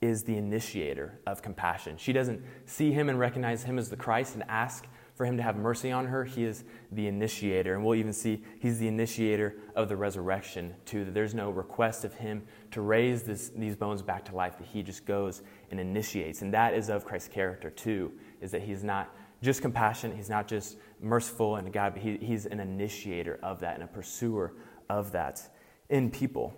is 0.00 0.22
the 0.22 0.36
initiator 0.36 1.18
of 1.26 1.42
compassion. 1.42 1.96
She 1.96 2.12
doesn't 2.12 2.42
see 2.66 2.92
him 2.92 3.08
and 3.08 3.18
recognize 3.18 3.62
him 3.62 3.78
as 3.78 3.88
the 3.88 3.96
Christ 3.96 4.34
and 4.34 4.44
ask 4.48 4.86
for 5.14 5.24
him 5.24 5.36
to 5.36 5.42
have 5.42 5.56
mercy 5.56 5.92
on 5.92 6.06
her. 6.06 6.24
He 6.24 6.44
is 6.44 6.64
the 6.92 7.06
initiator. 7.06 7.74
And 7.74 7.84
we'll 7.84 7.94
even 7.94 8.12
see 8.12 8.42
he's 8.58 8.78
the 8.78 8.88
initiator 8.88 9.54
of 9.74 9.88
the 9.88 9.96
resurrection, 9.96 10.74
too. 10.84 11.04
That 11.04 11.14
there's 11.14 11.34
no 11.34 11.50
request 11.50 12.04
of 12.04 12.14
him 12.14 12.42
to 12.72 12.80
raise 12.80 13.22
this, 13.22 13.50
these 13.56 13.76
bones 13.76 14.02
back 14.02 14.24
to 14.26 14.34
life, 14.34 14.54
but 14.58 14.66
he 14.66 14.82
just 14.82 15.06
goes 15.06 15.42
and 15.70 15.78
initiates. 15.78 16.42
And 16.42 16.52
that 16.52 16.74
is 16.74 16.90
of 16.90 17.04
Christ's 17.04 17.28
character, 17.28 17.70
too, 17.70 18.12
is 18.40 18.50
that 18.50 18.62
he's 18.62 18.82
not 18.82 19.14
just 19.40 19.62
compassionate, 19.62 20.16
he's 20.16 20.30
not 20.30 20.48
just 20.48 20.78
merciful 21.00 21.56
and 21.56 21.66
a 21.66 21.70
God, 21.70 21.94
but 21.94 22.02
he, 22.02 22.16
he's 22.18 22.46
an 22.46 22.60
initiator 22.60 23.38
of 23.42 23.60
that 23.60 23.74
and 23.74 23.84
a 23.84 23.86
pursuer 23.86 24.54
of 24.88 25.12
that 25.12 25.42
in 25.88 26.10
people. 26.10 26.54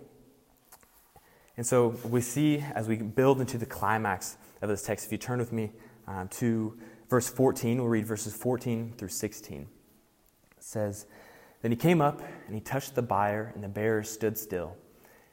And 1.57 1.65
so 1.65 1.95
we 2.03 2.21
see 2.21 2.63
as 2.75 2.87
we 2.87 2.97
build 2.97 3.41
into 3.41 3.57
the 3.57 3.65
climax 3.65 4.37
of 4.61 4.69
this 4.69 4.83
text, 4.83 5.05
if 5.05 5.11
you 5.11 5.17
turn 5.17 5.39
with 5.39 5.51
me 5.51 5.71
um, 6.07 6.27
to 6.29 6.77
verse 7.09 7.29
14, 7.29 7.79
we'll 7.79 7.87
read 7.87 8.05
verses 8.05 8.35
14 8.35 8.93
through 8.97 9.07
16. 9.09 9.61
It 9.61 9.67
says, 10.59 11.07
Then 11.61 11.71
he 11.71 11.77
came 11.77 12.01
up 12.01 12.21
and 12.45 12.55
he 12.55 12.61
touched 12.61 12.95
the 12.95 13.01
bier, 13.01 13.51
and 13.55 13.63
the 13.63 13.67
bearer 13.67 14.03
stood 14.03 14.37
still. 14.37 14.75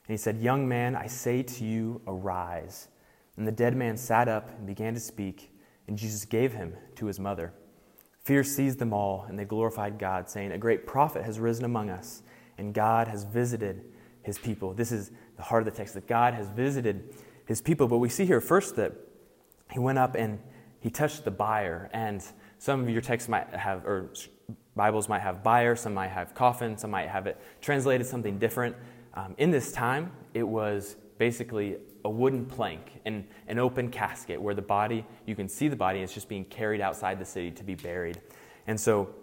And 0.06 0.12
he 0.12 0.16
said, 0.16 0.38
Young 0.38 0.66
man, 0.66 0.96
I 0.96 1.06
say 1.06 1.42
to 1.42 1.64
you, 1.64 2.00
arise. 2.06 2.88
And 3.37 3.46
the 3.46 3.52
dead 3.52 3.76
man 3.76 3.96
sat 3.96 4.28
up 4.28 4.49
and 4.56 4.66
began 4.66 4.94
to 4.94 5.00
speak, 5.00 5.52
and 5.88 5.99
Jesus 5.99 6.25
gave 6.25 6.52
him 6.52 6.75
to 6.96 7.06
his 7.06 7.18
mother. 7.18 7.52
Fear 8.25 8.45
seized 8.45 8.78
them 8.78 8.93
all, 8.93 9.26
and 9.28 9.38
they 9.38 9.45
glorified 9.45 9.99
God, 9.99 10.31
saying, 10.31 10.52
A 10.52 10.59
great 10.59 10.87
prophet 10.87 11.25
has 11.25 11.38
risen 11.38 11.64
among 11.64 11.90
us, 11.90 12.23
and 12.57 12.73
God 12.73 13.07
has 13.09 13.25
visited 13.25 13.85
his 14.23 14.38
people. 14.38 14.73
This 14.73 14.90
is 14.90 15.11
the 15.37 15.43
heart 15.43 15.66
of 15.66 15.73
the 15.73 15.76
text 15.76 15.95
that 15.95 16.07
God 16.07 16.33
has 16.35 16.49
visited 16.49 17.14
his 17.47 17.61
people. 17.61 17.87
But 17.87 17.99
we 17.99 18.09
see 18.09 18.25
here 18.25 18.40
first 18.40 18.76
that 18.76 18.93
he 19.71 19.78
went 19.78 19.99
up 19.99 20.14
and 20.14 20.38
he 20.81 20.90
touched 20.90 21.25
the 21.25 21.31
bier. 21.31 21.90
And 21.93 22.25
some 22.59 22.83
of 22.83 22.88
your 22.88 23.02
texts 23.02 23.28
might 23.28 23.49
have, 23.50 23.85
or 23.85 24.11
Bibles 24.75 25.09
might 25.09 25.21
have 25.21 25.43
bier, 25.43 25.76
some 25.76 25.93
might 25.93 26.09
have 26.09 26.35
coffin, 26.35 26.78
some 26.78 26.90
might 26.90 27.09
have 27.09 27.26
it 27.26 27.38
translated 27.61 28.07
something 28.07 28.38
different. 28.38 28.75
Um, 29.12 29.35
in 29.37 29.50
this 29.50 29.71
time, 29.71 30.12
it 30.33 30.43
was 30.43 30.97
basically 31.19 31.76
a 32.04 32.11
wooden 32.11 32.44
plank 32.44 33.00
and 33.04 33.25
an 33.49 33.58
open 33.58 33.88
casket 33.90 34.40
where 34.40 34.54
the 34.54 34.62
body, 34.62 35.04
you 35.26 35.34
can 35.34 35.49
see 35.49 35.68
the 35.68 35.76
body, 35.76 35.99
and 35.99 36.04
it's 36.04 36.14
just 36.14 36.28
being 36.28 36.44
carried 36.44 36.80
outside 36.80 37.18
the 37.18 37.25
city 37.25 37.50
to 37.50 37.64
be 37.64 37.75
buried. 37.75 38.20
And 38.66 38.78
so 38.78 39.14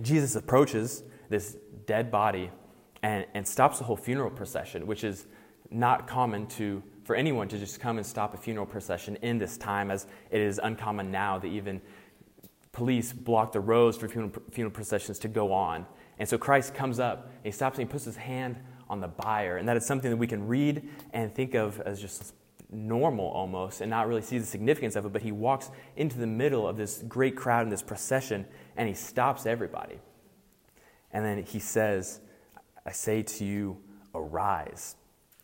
Jesus 0.00 0.34
approaches 0.36 1.02
this 1.28 1.56
dead 1.86 2.10
body 2.10 2.50
and, 3.02 3.26
and 3.34 3.46
stops 3.46 3.78
the 3.78 3.84
whole 3.84 3.96
funeral 3.96 4.30
procession, 4.30 4.86
which 4.86 5.04
is 5.04 5.26
not 5.70 6.06
common 6.06 6.46
to 6.46 6.82
for 7.04 7.14
anyone 7.14 7.48
to 7.48 7.58
just 7.58 7.80
come 7.80 7.98
and 7.98 8.06
stop 8.06 8.32
a 8.32 8.38
funeral 8.38 8.64
procession 8.64 9.16
in 9.16 9.36
this 9.36 9.58
time, 9.58 9.90
as 9.90 10.06
it 10.30 10.40
is 10.40 10.58
uncommon 10.62 11.10
now 11.10 11.38
that 11.38 11.48
even 11.48 11.80
police 12.72 13.12
block 13.12 13.52
the 13.52 13.60
roads 13.60 13.96
for 13.98 14.08
funeral, 14.08 14.32
funeral 14.50 14.72
processions 14.72 15.18
to 15.18 15.28
go 15.28 15.52
on. 15.52 15.84
And 16.18 16.26
so 16.26 16.38
Christ 16.38 16.74
comes 16.74 16.98
up, 16.98 17.26
and 17.26 17.44
he 17.44 17.50
stops 17.50 17.78
and 17.78 17.86
he 17.86 17.92
puts 17.92 18.04
his 18.04 18.16
hand 18.16 18.56
on 18.88 19.00
the 19.00 19.08
buyer. 19.08 19.56
And 19.56 19.68
that 19.68 19.76
is 19.76 19.86
something 19.86 20.10
that 20.10 20.16
we 20.16 20.26
can 20.26 20.46
read 20.46 20.88
and 21.12 21.34
think 21.34 21.54
of 21.54 21.80
as 21.80 22.00
just 22.00 22.34
normal 22.70 23.26
almost 23.26 23.80
and 23.80 23.90
not 23.90 24.08
really 24.08 24.22
see 24.22 24.38
the 24.38 24.46
significance 24.46 24.96
of 24.96 25.06
it. 25.06 25.12
But 25.12 25.22
he 25.22 25.32
walks 25.32 25.70
into 25.96 26.18
the 26.18 26.26
middle 26.26 26.66
of 26.66 26.76
this 26.76 27.04
great 27.08 27.36
crowd 27.36 27.62
in 27.62 27.68
this 27.68 27.82
procession 27.82 28.46
and 28.76 28.88
he 28.88 28.94
stops 28.94 29.46
everybody. 29.46 29.98
And 31.12 31.24
then 31.24 31.42
he 31.44 31.60
says, 31.60 32.20
I 32.84 32.92
say 32.92 33.22
to 33.22 33.44
you, 33.44 33.78
arise. 34.14 34.96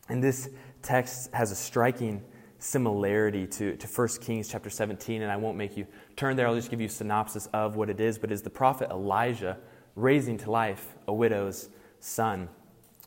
And 0.08 0.22
this 0.22 0.50
text 0.82 1.32
has 1.32 1.52
a 1.52 1.56
striking 1.56 2.22
similarity 2.58 3.46
to, 3.46 3.76
to 3.76 3.86
1 3.86 4.08
Kings 4.20 4.48
chapter 4.48 4.68
17, 4.68 5.22
and 5.22 5.32
I 5.32 5.36
won't 5.36 5.56
make 5.56 5.76
you 5.76 5.86
turn 6.16 6.36
there. 6.36 6.46
I'll 6.46 6.54
just 6.54 6.70
give 6.70 6.80
you 6.80 6.88
a 6.88 6.90
synopsis 6.90 7.46
of 7.52 7.76
what 7.76 7.88
it 7.88 8.00
is. 8.00 8.18
But 8.18 8.30
is 8.30 8.42
the 8.42 8.50
prophet 8.50 8.90
Elijah 8.90 9.56
raising 9.96 10.36
to 10.38 10.50
life 10.50 10.94
a 11.08 11.12
widow's 11.12 11.70
son. 12.00 12.48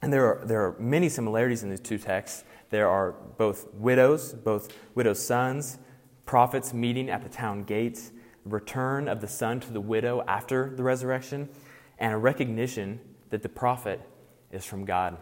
And 0.03 0.11
there 0.11 0.25
are, 0.25 0.45
there 0.45 0.61
are 0.65 0.75
many 0.79 1.07
similarities 1.07 1.63
in 1.63 1.69
these 1.69 1.79
two 1.79 1.97
texts. 1.97 2.43
There 2.71 2.89
are 2.89 3.13
both 3.37 3.73
widows, 3.73 4.33
both 4.33 4.75
widows' 4.95 5.25
sons, 5.25 5.79
prophets 6.25 6.73
meeting 6.73 7.09
at 7.09 7.23
the 7.23 7.29
town 7.29 7.63
gates, 7.63 8.11
return 8.43 9.07
of 9.07 9.21
the 9.21 9.29
son 9.29 9.61
to 9.61 9.71
the 9.71 9.79
widow 9.79 10.21
after 10.27 10.75
the 10.75 10.83
resurrection, 10.83 11.47
and 11.99 12.13
a 12.13 12.17
recognition 12.17 12.99
that 13.29 13.43
the 13.43 13.47
prophet 13.47 14.01
is 14.51 14.65
from 14.65 14.83
God. 14.83 15.15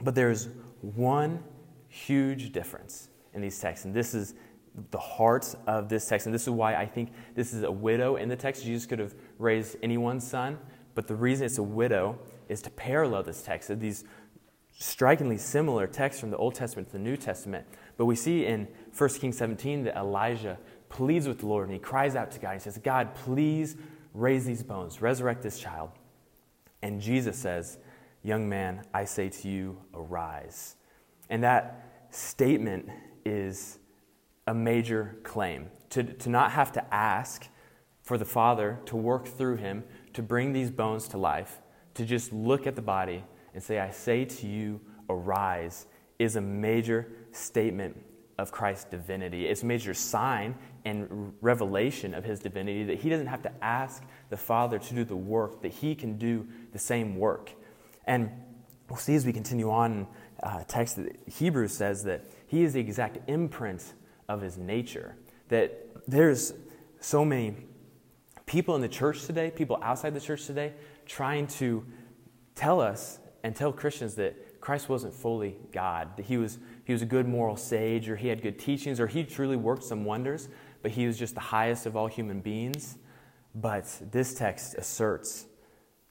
But 0.00 0.14
there's 0.14 0.48
one 0.80 1.42
huge 1.88 2.52
difference 2.52 3.08
in 3.34 3.40
these 3.40 3.58
texts, 3.58 3.84
and 3.84 3.92
this 3.92 4.14
is 4.14 4.34
the 4.92 4.98
heart 4.98 5.56
of 5.66 5.88
this 5.88 6.06
text. 6.06 6.26
And 6.26 6.32
this 6.32 6.42
is 6.42 6.50
why 6.50 6.76
I 6.76 6.86
think 6.86 7.10
this 7.34 7.52
is 7.52 7.64
a 7.64 7.72
widow 7.72 8.14
in 8.14 8.28
the 8.28 8.36
text. 8.36 8.62
Jesus 8.62 8.86
could 8.86 9.00
have 9.00 9.16
raised 9.40 9.76
anyone's 9.82 10.24
son, 10.24 10.56
but 10.94 11.08
the 11.08 11.16
reason 11.16 11.46
it's 11.46 11.58
a 11.58 11.64
widow 11.64 12.16
is 12.48 12.62
to 12.62 12.70
parallel 12.70 13.22
this 13.22 13.42
text. 13.42 13.78
These 13.78 14.04
strikingly 14.78 15.38
similar 15.38 15.86
texts 15.86 16.20
from 16.20 16.30
the 16.30 16.36
Old 16.36 16.54
Testament 16.54 16.88
to 16.88 16.92
the 16.92 16.98
New 16.98 17.16
Testament. 17.16 17.66
But 17.96 18.06
we 18.06 18.16
see 18.16 18.46
in 18.46 18.68
1 18.96 19.08
Kings 19.10 19.36
17 19.36 19.84
that 19.84 19.96
Elijah 19.96 20.58
pleads 20.88 21.26
with 21.26 21.40
the 21.40 21.46
Lord 21.46 21.66
and 21.66 21.74
he 21.74 21.78
cries 21.78 22.16
out 22.16 22.30
to 22.32 22.38
God. 22.38 22.54
He 22.54 22.60
says, 22.60 22.78
God, 22.78 23.14
please 23.14 23.76
raise 24.14 24.44
these 24.44 24.62
bones, 24.62 25.02
resurrect 25.02 25.42
this 25.42 25.58
child. 25.58 25.90
And 26.82 27.00
Jesus 27.00 27.36
says, 27.36 27.78
Young 28.22 28.48
man, 28.48 28.82
I 28.92 29.04
say 29.04 29.28
to 29.28 29.48
you, 29.48 29.80
arise. 29.94 30.76
And 31.30 31.42
that 31.44 32.06
statement 32.10 32.88
is 33.24 33.78
a 34.46 34.54
major 34.54 35.16
claim. 35.22 35.70
To, 35.90 36.02
to 36.02 36.28
not 36.28 36.52
have 36.52 36.72
to 36.72 36.94
ask 36.94 37.48
for 38.02 38.18
the 38.18 38.24
Father 38.24 38.80
to 38.86 38.96
work 38.96 39.26
through 39.26 39.56
him 39.56 39.84
to 40.14 40.22
bring 40.22 40.52
these 40.52 40.70
bones 40.70 41.08
to 41.08 41.18
life, 41.18 41.60
to 41.98 42.06
just 42.06 42.32
look 42.32 42.66
at 42.66 42.76
the 42.76 42.82
body 42.82 43.24
and 43.54 43.62
say, 43.62 43.80
I 43.80 43.90
say 43.90 44.24
to 44.24 44.46
you, 44.46 44.80
arise, 45.10 45.86
is 46.18 46.36
a 46.36 46.40
major 46.40 47.08
statement 47.32 48.00
of 48.38 48.52
Christ's 48.52 48.84
divinity. 48.84 49.46
It's 49.46 49.64
a 49.64 49.66
major 49.66 49.94
sign 49.94 50.54
and 50.84 51.34
revelation 51.40 52.14
of 52.14 52.22
his 52.22 52.38
divinity 52.38 52.84
that 52.84 53.00
he 53.00 53.08
doesn't 53.08 53.26
have 53.26 53.42
to 53.42 53.52
ask 53.64 54.04
the 54.30 54.36
Father 54.36 54.78
to 54.78 54.94
do 54.94 55.04
the 55.04 55.16
work, 55.16 55.60
that 55.62 55.72
he 55.72 55.96
can 55.96 56.18
do 56.18 56.46
the 56.72 56.78
same 56.78 57.16
work. 57.16 57.50
And 58.06 58.30
we'll 58.88 58.96
see 58.96 59.16
as 59.16 59.26
we 59.26 59.32
continue 59.32 59.70
on, 59.70 60.06
uh, 60.40 60.62
text 60.68 60.96
that 60.96 61.18
Hebrews 61.26 61.72
says 61.72 62.04
that 62.04 62.24
he 62.46 62.62
is 62.62 62.74
the 62.74 62.80
exact 62.80 63.28
imprint 63.28 63.92
of 64.28 64.40
his 64.40 64.56
nature. 64.56 65.16
That 65.48 65.84
there's 66.06 66.54
so 67.00 67.24
many 67.24 67.56
people 68.46 68.76
in 68.76 68.82
the 68.82 68.88
church 68.88 69.26
today, 69.26 69.50
people 69.50 69.80
outside 69.82 70.14
the 70.14 70.20
church 70.20 70.46
today, 70.46 70.74
trying 71.08 71.46
to 71.46 71.84
tell 72.54 72.80
us 72.80 73.18
and 73.42 73.56
tell 73.56 73.72
Christians 73.72 74.14
that 74.16 74.60
Christ 74.60 74.88
wasn't 74.88 75.14
fully 75.14 75.56
God, 75.72 76.16
that 76.16 76.26
he 76.26 76.36
was, 76.36 76.58
he 76.84 76.92
was 76.92 77.02
a 77.02 77.06
good 77.06 77.26
moral 77.26 77.56
sage, 77.56 78.08
or 78.08 78.16
he 78.16 78.28
had 78.28 78.42
good 78.42 78.58
teachings, 78.58 79.00
or 79.00 79.06
he 79.06 79.24
truly 79.24 79.56
worked 79.56 79.82
some 79.82 80.04
wonders, 80.04 80.48
but 80.82 80.90
he 80.90 81.06
was 81.06 81.18
just 81.18 81.34
the 81.34 81.40
highest 81.40 81.86
of 81.86 81.96
all 81.96 82.06
human 82.06 82.40
beings. 82.40 82.98
But 83.54 83.86
this 84.12 84.34
text 84.34 84.74
asserts 84.74 85.46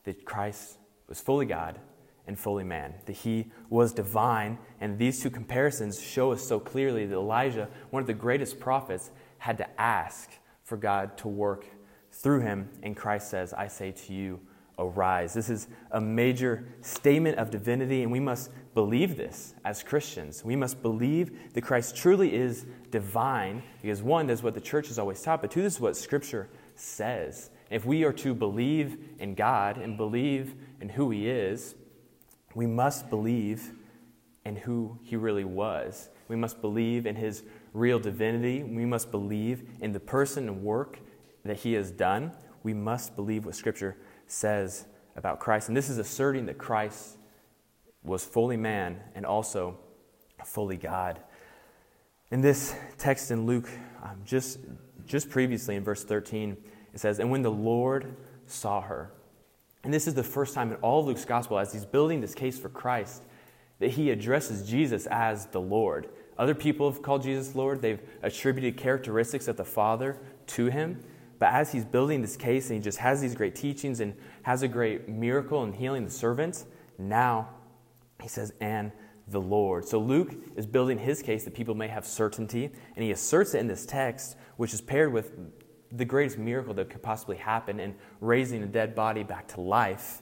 that 0.03 0.25
Christ 0.25 0.77
was 1.07 1.21
fully 1.21 1.45
God 1.45 1.79
and 2.25 2.37
fully 2.37 2.63
man, 2.63 2.93
that 3.05 3.13
he 3.13 3.51
was 3.69 3.93
divine. 3.93 4.57
And 4.81 4.97
these 4.97 5.21
two 5.21 5.29
comparisons 5.29 6.01
show 6.01 6.31
us 6.31 6.43
so 6.43 6.59
clearly 6.59 7.05
that 7.05 7.15
Elijah, 7.15 7.69
one 7.89 8.01
of 8.01 8.07
the 8.07 8.13
greatest 8.13 8.59
prophets, 8.59 9.11
had 9.37 9.57
to 9.59 9.79
ask 9.79 10.29
for 10.63 10.77
God 10.77 11.17
to 11.19 11.27
work 11.27 11.65
through 12.11 12.41
him. 12.41 12.69
And 12.83 12.97
Christ 12.97 13.29
says, 13.29 13.53
I 13.53 13.67
say 13.67 13.91
to 13.91 14.13
you, 14.13 14.39
arise. 14.79 15.33
This 15.33 15.49
is 15.49 15.67
a 15.91 15.99
major 15.99 16.67
statement 16.81 17.37
of 17.37 17.49
divinity, 17.49 18.03
and 18.03 18.11
we 18.11 18.19
must 18.19 18.51
believe 18.73 19.17
this 19.17 19.55
as 19.65 19.81
Christians. 19.81 20.45
We 20.45 20.55
must 20.55 20.81
believe 20.81 21.53
that 21.53 21.61
Christ 21.61 21.95
truly 21.95 22.35
is 22.35 22.65
divine, 22.91 23.63
because 23.81 24.03
one, 24.03 24.27
that's 24.27 24.43
what 24.43 24.53
the 24.53 24.61
church 24.61 24.87
has 24.89 24.99
always 24.99 25.21
taught, 25.21 25.41
but 25.41 25.51
two, 25.51 25.63
this 25.63 25.75
is 25.75 25.79
what 25.79 25.97
Scripture 25.97 26.49
says. 26.75 27.49
If 27.69 27.85
we 27.85 28.03
are 28.03 28.13
to 28.13 28.33
believe 28.33 28.97
in 29.19 29.33
God 29.33 29.77
and 29.77 29.97
believe 29.97 30.53
in 30.79 30.89
who 30.89 31.09
He 31.09 31.27
is, 31.29 31.75
we 32.53 32.67
must 32.67 33.09
believe 33.09 33.73
in 34.45 34.55
who 34.55 34.99
He 35.03 35.15
really 35.15 35.43
was. 35.43 36.09
We 36.27 36.35
must 36.35 36.61
believe 36.61 37.05
in 37.05 37.15
His 37.15 37.43
real 37.73 37.99
divinity. 37.99 38.63
We 38.63 38.85
must 38.85 39.11
believe 39.11 39.67
in 39.81 39.91
the 39.91 39.99
person 39.99 40.47
and 40.47 40.63
work 40.63 40.99
that 41.43 41.57
He 41.57 41.73
has 41.73 41.91
done. 41.91 42.31
We 42.63 42.73
must 42.73 43.15
believe 43.15 43.45
what 43.45 43.55
Scripture 43.55 43.97
says 44.27 44.85
about 45.15 45.39
Christ. 45.39 45.67
And 45.67 45.75
this 45.75 45.89
is 45.89 45.97
asserting 45.97 46.45
that 46.45 46.57
Christ 46.57 47.17
was 48.03 48.23
fully 48.23 48.57
man 48.57 48.99
and 49.15 49.25
also 49.25 49.77
fully 50.45 50.77
God. 50.77 51.19
In 52.29 52.41
this 52.41 52.75
text 52.97 53.31
in 53.31 53.45
Luke, 53.45 53.69
um, 54.03 54.21
just, 54.25 54.59
just 55.05 55.29
previously 55.29 55.75
in 55.75 55.83
verse 55.83 56.03
13, 56.03 56.57
it 56.93 56.99
says, 56.99 57.19
And 57.19 57.31
when 57.31 57.41
the 57.41 57.51
Lord 57.51 58.15
saw 58.45 58.81
her, 58.81 59.11
and 59.83 59.93
this 59.93 60.07
is 60.07 60.13
the 60.13 60.23
first 60.23 60.53
time 60.53 60.71
in 60.71 60.77
all 60.77 61.05
Luke's 61.05 61.25
gospel, 61.25 61.57
as 61.57 61.71
he's 61.71 61.85
building 61.85 62.19
this 62.19 62.35
case 62.35 62.59
for 62.59 62.69
Christ, 62.69 63.23
that 63.79 63.91
he 63.91 64.11
addresses 64.11 64.67
Jesus 64.67 65.07
as 65.07 65.45
the 65.47 65.61
Lord. 65.61 66.09
Other 66.37 66.55
people 66.55 66.91
have 66.91 67.01
called 67.01 67.23
Jesus 67.23 67.55
Lord, 67.55 67.81
they've 67.81 68.01
attributed 68.21 68.77
characteristics 68.77 69.47
of 69.47 69.57
the 69.57 69.65
Father 69.65 70.17
to 70.47 70.65
him. 70.65 71.03
But 71.39 71.53
as 71.53 71.71
he's 71.71 71.85
building 71.85 72.21
this 72.21 72.35
case 72.35 72.69
and 72.69 72.77
he 72.77 72.83
just 72.83 72.97
has 72.97 73.21
these 73.21 73.35
great 73.35 73.55
teachings 73.55 73.99
and 73.99 74.15
has 74.43 74.63
a 74.63 74.67
great 74.67 75.07
miracle 75.07 75.63
in 75.63 75.73
healing 75.73 76.03
the 76.05 76.11
servants, 76.11 76.65
now 76.97 77.49
he 78.21 78.27
says, 78.27 78.53
and 78.59 78.91
the 79.27 79.41
Lord. 79.41 79.85
So 79.85 79.99
Luke 79.99 80.33
is 80.55 80.65
building 80.65 80.97
his 80.97 81.21
case 81.21 81.43
that 81.43 81.53
people 81.53 81.75
may 81.75 81.87
have 81.87 82.05
certainty, 82.05 82.71
and 82.95 83.03
he 83.03 83.11
asserts 83.11 83.53
it 83.53 83.59
in 83.59 83.67
this 83.67 83.85
text, 83.85 84.37
which 84.55 84.73
is 84.73 84.81
paired 84.81 85.11
with 85.11 85.33
the 85.91 86.05
greatest 86.05 86.37
miracle 86.37 86.73
that 86.73 86.89
could 86.89 87.03
possibly 87.03 87.37
happen 87.37 87.79
in 87.79 87.95
raising 88.19 88.63
a 88.63 88.65
dead 88.67 88.95
body 88.95 89.23
back 89.23 89.47
to 89.49 89.61
life. 89.61 90.21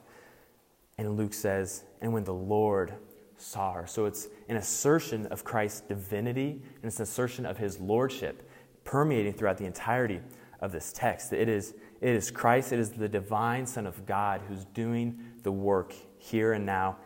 And 0.97 1.17
Luke 1.17 1.34
says, 1.34 1.84
and 2.01 2.13
when 2.13 2.23
the 2.23 2.34
Lord 2.34 2.93
saw 3.38 3.73
her. 3.73 3.88
So 3.88 4.06
it's 4.06 4.28
an 4.49 4.58
assertion 4.58 5.25
of 5.28 5.43
Christ's 5.43 5.82
divinity, 5.82 6.62
and 6.75 6.86
it's 6.86 6.97
an 6.97 7.04
assertion 7.04 7.45
of 7.45 7.58
his 7.58 7.80
lordship 7.80 8.49
permeating 8.84 9.34
throughout 9.34 9.58
the 9.58 9.65
entirety 9.65 10.21
of 10.62 10.72
this 10.72 10.94
text. 10.94 11.34
It 11.34 11.50
is, 11.50 11.74
it 12.02 12.15
is 12.15 12.32
Christ, 12.32 12.72
it 12.72 12.80
is 12.80 12.91
the 12.91 13.10
divine 13.10 13.65
Son 13.65 13.86
of 13.86 14.06
God 14.06 14.41
who's 14.48 14.65
doing 14.65 15.20
the 15.44 15.52
work 15.52 15.94
here 16.18 16.54
and 16.54 16.65
now 16.65 16.98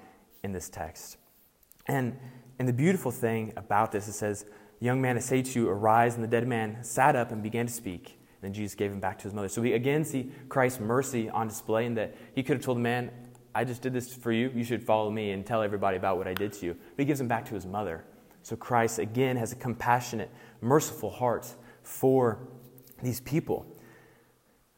in 0.43 0.51
this 0.51 0.69
text. 0.69 1.17
And, 1.87 2.17
and 2.59 2.67
the 2.67 2.73
beautiful 2.73 3.11
thing 3.11 3.53
about 3.57 3.91
this, 3.91 4.07
it 4.07 4.13
says, 4.13 4.45
Young 4.79 5.01
man, 5.01 5.17
I 5.17 5.19
say 5.19 5.41
to 5.41 5.59
you, 5.59 5.69
arise. 5.69 6.15
And 6.15 6.23
the 6.23 6.27
dead 6.27 6.47
man 6.47 6.83
sat 6.83 7.15
up 7.15 7.31
and 7.31 7.43
began 7.43 7.67
to 7.67 7.73
speak. 7.73 8.17
And 8.41 8.41
then 8.41 8.53
Jesus 8.53 8.75
gave 8.75 8.91
him 8.91 8.99
back 8.99 9.17
to 9.19 9.23
his 9.25 9.33
mother. 9.33 9.49
So 9.49 9.61
we 9.61 9.73
again 9.73 10.05
see 10.05 10.31
Christ's 10.47 10.79
mercy 10.79 11.29
on 11.29 11.47
display 11.47 11.85
in 11.85 11.95
that 11.95 12.15
he 12.33 12.43
could 12.43 12.57
have 12.57 12.63
told 12.63 12.77
the 12.77 12.81
man, 12.81 13.11
I 13.53 13.65
just 13.65 13.81
did 13.81 13.91
this 13.93 14.13
for 14.13 14.31
you. 14.31 14.51
You 14.55 14.63
should 14.63 14.83
follow 14.83 15.09
me 15.09 15.31
and 15.31 15.45
tell 15.45 15.61
everybody 15.61 15.97
about 15.97 16.17
what 16.17 16.27
I 16.27 16.33
did 16.33 16.53
to 16.53 16.65
you. 16.65 16.73
But 16.73 16.99
he 16.99 17.05
gives 17.05 17.19
him 17.19 17.27
back 17.27 17.45
to 17.47 17.55
his 17.55 17.65
mother. 17.65 18.05
So 18.43 18.55
Christ, 18.55 18.99
again, 18.99 19.35
has 19.35 19.51
a 19.51 19.55
compassionate, 19.55 20.31
merciful 20.61 21.09
heart 21.09 21.53
for 21.83 22.39
these 23.01 23.21
people. 23.21 23.65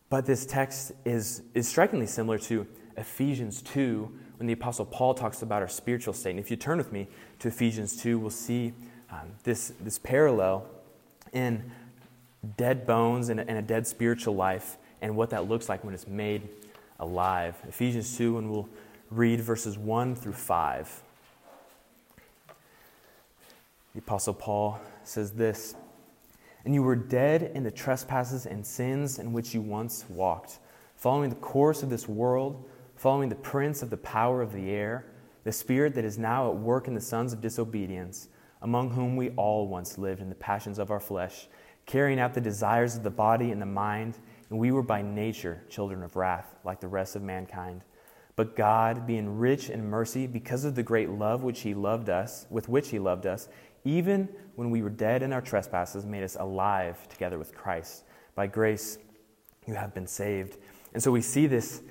But 0.09 0.25
this 0.25 0.45
text 0.45 0.91
is, 1.05 1.41
is 1.53 1.67
strikingly 1.67 2.07
similar 2.07 2.37
to 2.39 2.67
Ephesians 2.97 3.61
2 3.61 4.11
when 4.37 4.47
the 4.47 4.53
Apostle 4.53 4.85
Paul 4.85 5.13
talks 5.13 5.41
about 5.41 5.61
our 5.61 5.67
spiritual 5.67 6.13
state. 6.13 6.31
And 6.31 6.39
if 6.39 6.51
you 6.51 6.57
turn 6.57 6.77
with 6.77 6.91
me 6.91 7.07
to 7.39 7.47
Ephesians 7.47 7.95
2, 8.01 8.19
we'll 8.19 8.29
see 8.29 8.73
um, 9.09 9.33
this, 9.43 9.73
this 9.79 9.99
parallel 9.99 10.65
in 11.31 11.71
dead 12.57 12.85
bones 12.85 13.29
and, 13.29 13.39
and 13.39 13.57
a 13.57 13.61
dead 13.61 13.87
spiritual 13.87 14.35
life 14.35 14.77
and 15.01 15.15
what 15.15 15.29
that 15.29 15.47
looks 15.47 15.69
like 15.69 15.83
when 15.83 15.93
it's 15.93 16.07
made 16.07 16.49
alive. 16.99 17.55
Ephesians 17.67 18.17
2, 18.17 18.37
and 18.37 18.51
we'll 18.51 18.69
read 19.09 19.41
verses 19.41 19.77
1 19.77 20.15
through 20.15 20.33
5. 20.33 21.01
The 23.93 23.99
Apostle 23.99 24.33
Paul 24.33 24.79
says 25.03 25.31
this 25.31 25.75
and 26.65 26.73
you 26.73 26.83
were 26.83 26.95
dead 26.95 27.51
in 27.55 27.63
the 27.63 27.71
trespasses 27.71 28.45
and 28.45 28.65
sins 28.65 29.19
in 29.19 29.33
which 29.33 29.53
you 29.53 29.61
once 29.61 30.05
walked, 30.09 30.59
following 30.95 31.29
the 31.29 31.35
course 31.37 31.83
of 31.83 31.89
this 31.89 32.07
world, 32.07 32.69
following 32.95 33.29
the 33.29 33.35
prince 33.35 33.81
of 33.81 33.89
the 33.89 33.97
power 33.97 34.41
of 34.41 34.53
the 34.53 34.69
air, 34.69 35.05
the 35.43 35.51
spirit 35.51 35.95
that 35.95 36.05
is 36.05 36.17
now 36.17 36.49
at 36.49 36.55
work 36.55 36.87
in 36.87 36.93
the 36.93 37.01
sons 37.01 37.33
of 37.33 37.41
disobedience, 37.41 38.29
among 38.61 38.91
whom 38.91 39.15
we 39.15 39.31
all 39.31 39.67
once 39.67 39.97
lived 39.97 40.21
in 40.21 40.29
the 40.29 40.35
passions 40.35 40.77
of 40.77 40.91
our 40.91 40.99
flesh, 40.99 41.47
carrying 41.85 42.19
out 42.19 42.33
the 42.33 42.41
desires 42.41 42.95
of 42.95 43.03
the 43.03 43.09
body 43.09 43.51
and 43.51 43.61
the 43.61 43.65
mind, 43.65 44.19
and 44.49 44.59
we 44.59 44.71
were 44.71 44.83
by 44.83 45.01
nature 45.01 45.63
children 45.69 46.03
of 46.03 46.15
wrath, 46.15 46.55
like 46.63 46.79
the 46.79 46.87
rest 46.87 47.15
of 47.15 47.23
mankind. 47.23 47.83
But 48.35 48.55
God, 48.55 49.05
being 49.05 49.37
rich 49.37 49.69
in 49.69 49.89
mercy, 49.89 50.27
because 50.27 50.63
of 50.63 50.75
the 50.75 50.83
great 50.83 51.09
love 51.09 51.43
which 51.43 51.61
He 51.61 51.73
loved 51.73 52.09
us, 52.09 52.45
with 52.49 52.69
which 52.69 52.89
He 52.89 52.99
loved 52.99 53.25
us, 53.25 53.49
even 53.83 54.29
when 54.55 54.69
we 54.69 54.81
were 54.81 54.89
dead 54.89 55.23
in 55.23 55.33
our 55.33 55.41
trespasses, 55.41 56.05
made 56.05 56.23
us 56.23 56.37
alive 56.39 57.07
together 57.09 57.37
with 57.37 57.55
Christ. 57.55 58.03
By 58.35 58.47
grace, 58.47 58.97
you 59.65 59.73
have 59.73 59.93
been 59.93 60.07
saved. 60.07 60.57
And 60.93 61.01
so 61.01 61.11
we 61.11 61.21
see 61.21 61.47
this 61.47 61.81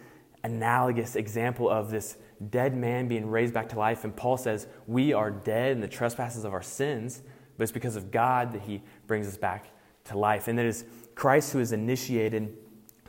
analogous 0.45 1.17
example 1.17 1.69
of 1.69 1.91
this 1.91 2.17
dead 2.51 2.77
man 2.77 3.09
being 3.09 3.29
raised 3.29 3.53
back 3.53 3.69
to 3.71 3.79
life. 3.79 4.05
And 4.05 4.17
Paul 4.17 4.37
says, 4.37 4.67
We 4.87 5.13
are 5.13 5.31
dead 5.31 5.73
in 5.73 5.81
the 5.81 5.89
trespasses 5.89 6.45
of 6.45 6.53
our 6.53 6.63
sins, 6.63 7.23
but 7.57 7.65
it's 7.65 7.73
because 7.73 7.97
of 7.97 8.11
God 8.11 8.53
that 8.53 8.63
he 8.63 8.83
brings 9.07 9.27
us 9.27 9.37
back 9.37 9.67
to 10.05 10.19
life. 10.19 10.49
And 10.49 10.59
it 10.59 10.67
is 10.67 10.85
Christ 11.15 11.53
who 11.53 11.59
has 11.59 11.73
initiated 11.73 12.57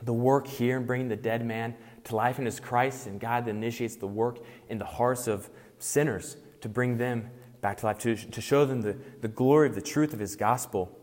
the 0.02 0.12
work 0.12 0.46
here 0.46 0.76
in 0.76 0.84
bringing 0.84 1.08
the 1.08 1.16
dead 1.16 1.46
man 1.46 1.74
to 2.04 2.16
life. 2.16 2.38
And 2.38 2.46
it's 2.46 2.60
Christ 2.60 3.06
and 3.06 3.20
God 3.20 3.46
that 3.46 3.50
initiates 3.50 3.96
the 3.96 4.06
work 4.06 4.40
in 4.68 4.78
the 4.78 4.84
hearts 4.84 5.26
of 5.26 5.48
sinners 5.78 6.36
to 6.60 6.68
bring 6.68 6.96
them 6.96 7.30
back 7.62 7.78
to 7.78 7.86
life, 7.86 7.98
to, 7.98 8.14
to 8.14 8.40
show 8.42 8.66
them 8.66 8.82
the, 8.82 8.98
the 9.22 9.28
glory 9.28 9.68
of 9.68 9.74
the 9.74 9.80
truth 9.80 10.12
of 10.12 10.18
his 10.18 10.36
gospel. 10.36 10.98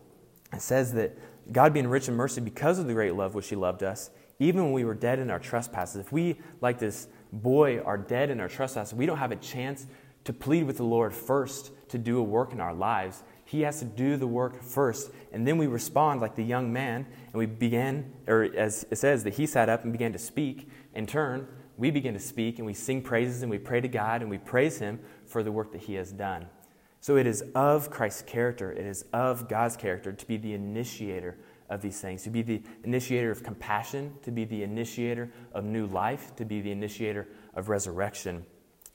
It 0.52 0.62
says 0.62 0.92
that 0.92 1.18
God 1.52 1.72
being 1.72 1.88
rich 1.88 2.06
in 2.06 2.14
mercy 2.14 2.40
because 2.40 2.78
of 2.78 2.86
the 2.86 2.92
great 2.92 3.14
love 3.14 3.34
which 3.34 3.48
he 3.48 3.56
loved 3.56 3.82
us, 3.82 4.10
even 4.38 4.62
when 4.64 4.72
we 4.72 4.84
were 4.84 4.94
dead 4.94 5.18
in 5.18 5.30
our 5.30 5.40
trespasses. 5.40 5.96
If 5.96 6.12
we, 6.12 6.38
like 6.60 6.78
this 6.78 7.08
boy, 7.32 7.80
are 7.80 7.98
dead 7.98 8.30
in 8.30 8.38
our 8.38 8.48
trespasses, 8.48 8.94
we 8.94 9.06
don't 9.06 9.18
have 9.18 9.32
a 9.32 9.36
chance 9.36 9.86
to 10.24 10.32
plead 10.32 10.64
with 10.64 10.76
the 10.76 10.84
Lord 10.84 11.14
first 11.14 11.72
to 11.88 11.98
do 11.98 12.18
a 12.18 12.22
work 12.22 12.52
in 12.52 12.60
our 12.60 12.74
lives. 12.74 13.22
He 13.46 13.62
has 13.62 13.80
to 13.80 13.84
do 13.84 14.16
the 14.16 14.26
work 14.26 14.62
first, 14.62 15.10
and 15.32 15.48
then 15.48 15.58
we 15.58 15.66
respond 15.66 16.20
like 16.20 16.36
the 16.36 16.44
young 16.44 16.72
man, 16.72 17.06
and 17.24 17.34
we 17.34 17.46
begin, 17.46 18.12
or 18.28 18.42
as 18.56 18.86
it 18.90 18.96
says, 18.96 19.24
that 19.24 19.34
he 19.34 19.46
sat 19.46 19.68
up 19.68 19.82
and 19.82 19.92
began 19.92 20.12
to 20.12 20.18
speak. 20.18 20.68
In 20.94 21.06
turn, 21.06 21.48
we 21.80 21.90
begin 21.90 22.12
to 22.12 22.20
speak 22.20 22.58
and 22.58 22.66
we 22.66 22.74
sing 22.74 23.00
praises 23.00 23.40
and 23.40 23.50
we 23.50 23.58
pray 23.58 23.80
to 23.80 23.88
God 23.88 24.20
and 24.20 24.30
we 24.30 24.36
praise 24.36 24.78
Him 24.78 25.00
for 25.24 25.42
the 25.42 25.50
work 25.50 25.72
that 25.72 25.80
He 25.80 25.94
has 25.94 26.12
done. 26.12 26.46
So 27.00 27.16
it 27.16 27.26
is 27.26 27.42
of 27.54 27.88
Christ's 27.88 28.20
character, 28.20 28.70
it 28.70 28.84
is 28.84 29.06
of 29.14 29.48
God's 29.48 29.78
character 29.78 30.12
to 30.12 30.26
be 30.26 30.36
the 30.36 30.52
initiator 30.52 31.38
of 31.70 31.80
these 31.80 31.98
things, 31.98 32.22
to 32.24 32.30
be 32.30 32.42
the 32.42 32.62
initiator 32.84 33.30
of 33.30 33.42
compassion, 33.42 34.12
to 34.22 34.30
be 34.30 34.44
the 34.44 34.62
initiator 34.62 35.32
of 35.54 35.64
new 35.64 35.86
life, 35.86 36.36
to 36.36 36.44
be 36.44 36.60
the 36.60 36.70
initiator 36.70 37.28
of 37.54 37.70
resurrection. 37.70 38.44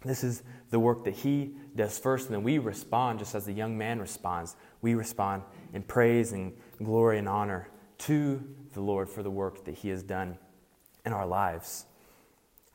This 0.04 0.24
is 0.24 0.43
the 0.69 0.80
work 0.80 1.06
that 1.06 1.15
He 1.15 1.56
does 1.76 1.98
first, 1.98 2.28
and 2.28 2.36
then 2.36 2.43
we 2.43 2.60
respond 2.60 3.17
just 3.17 3.34
as 3.34 3.45
the 3.45 3.54
young 3.54 3.76
man 3.76 4.00
responds. 4.00 4.56
We 4.84 4.93
respond 4.93 5.41
in 5.74 5.82
praise 5.82 6.34
and 6.34 6.54
glory 6.78 7.17
and 7.17 7.28
honor 7.28 7.67
to 7.98 8.43
the 8.74 8.82
Lord 8.82 9.10
for 9.10 9.24
the 9.24 9.32
work 9.32 9.65
that 9.65 9.74
He 9.74 9.89
has 9.89 10.04
done 10.04 10.38
in 11.04 11.13
our 11.13 11.26
lives. 11.26 11.88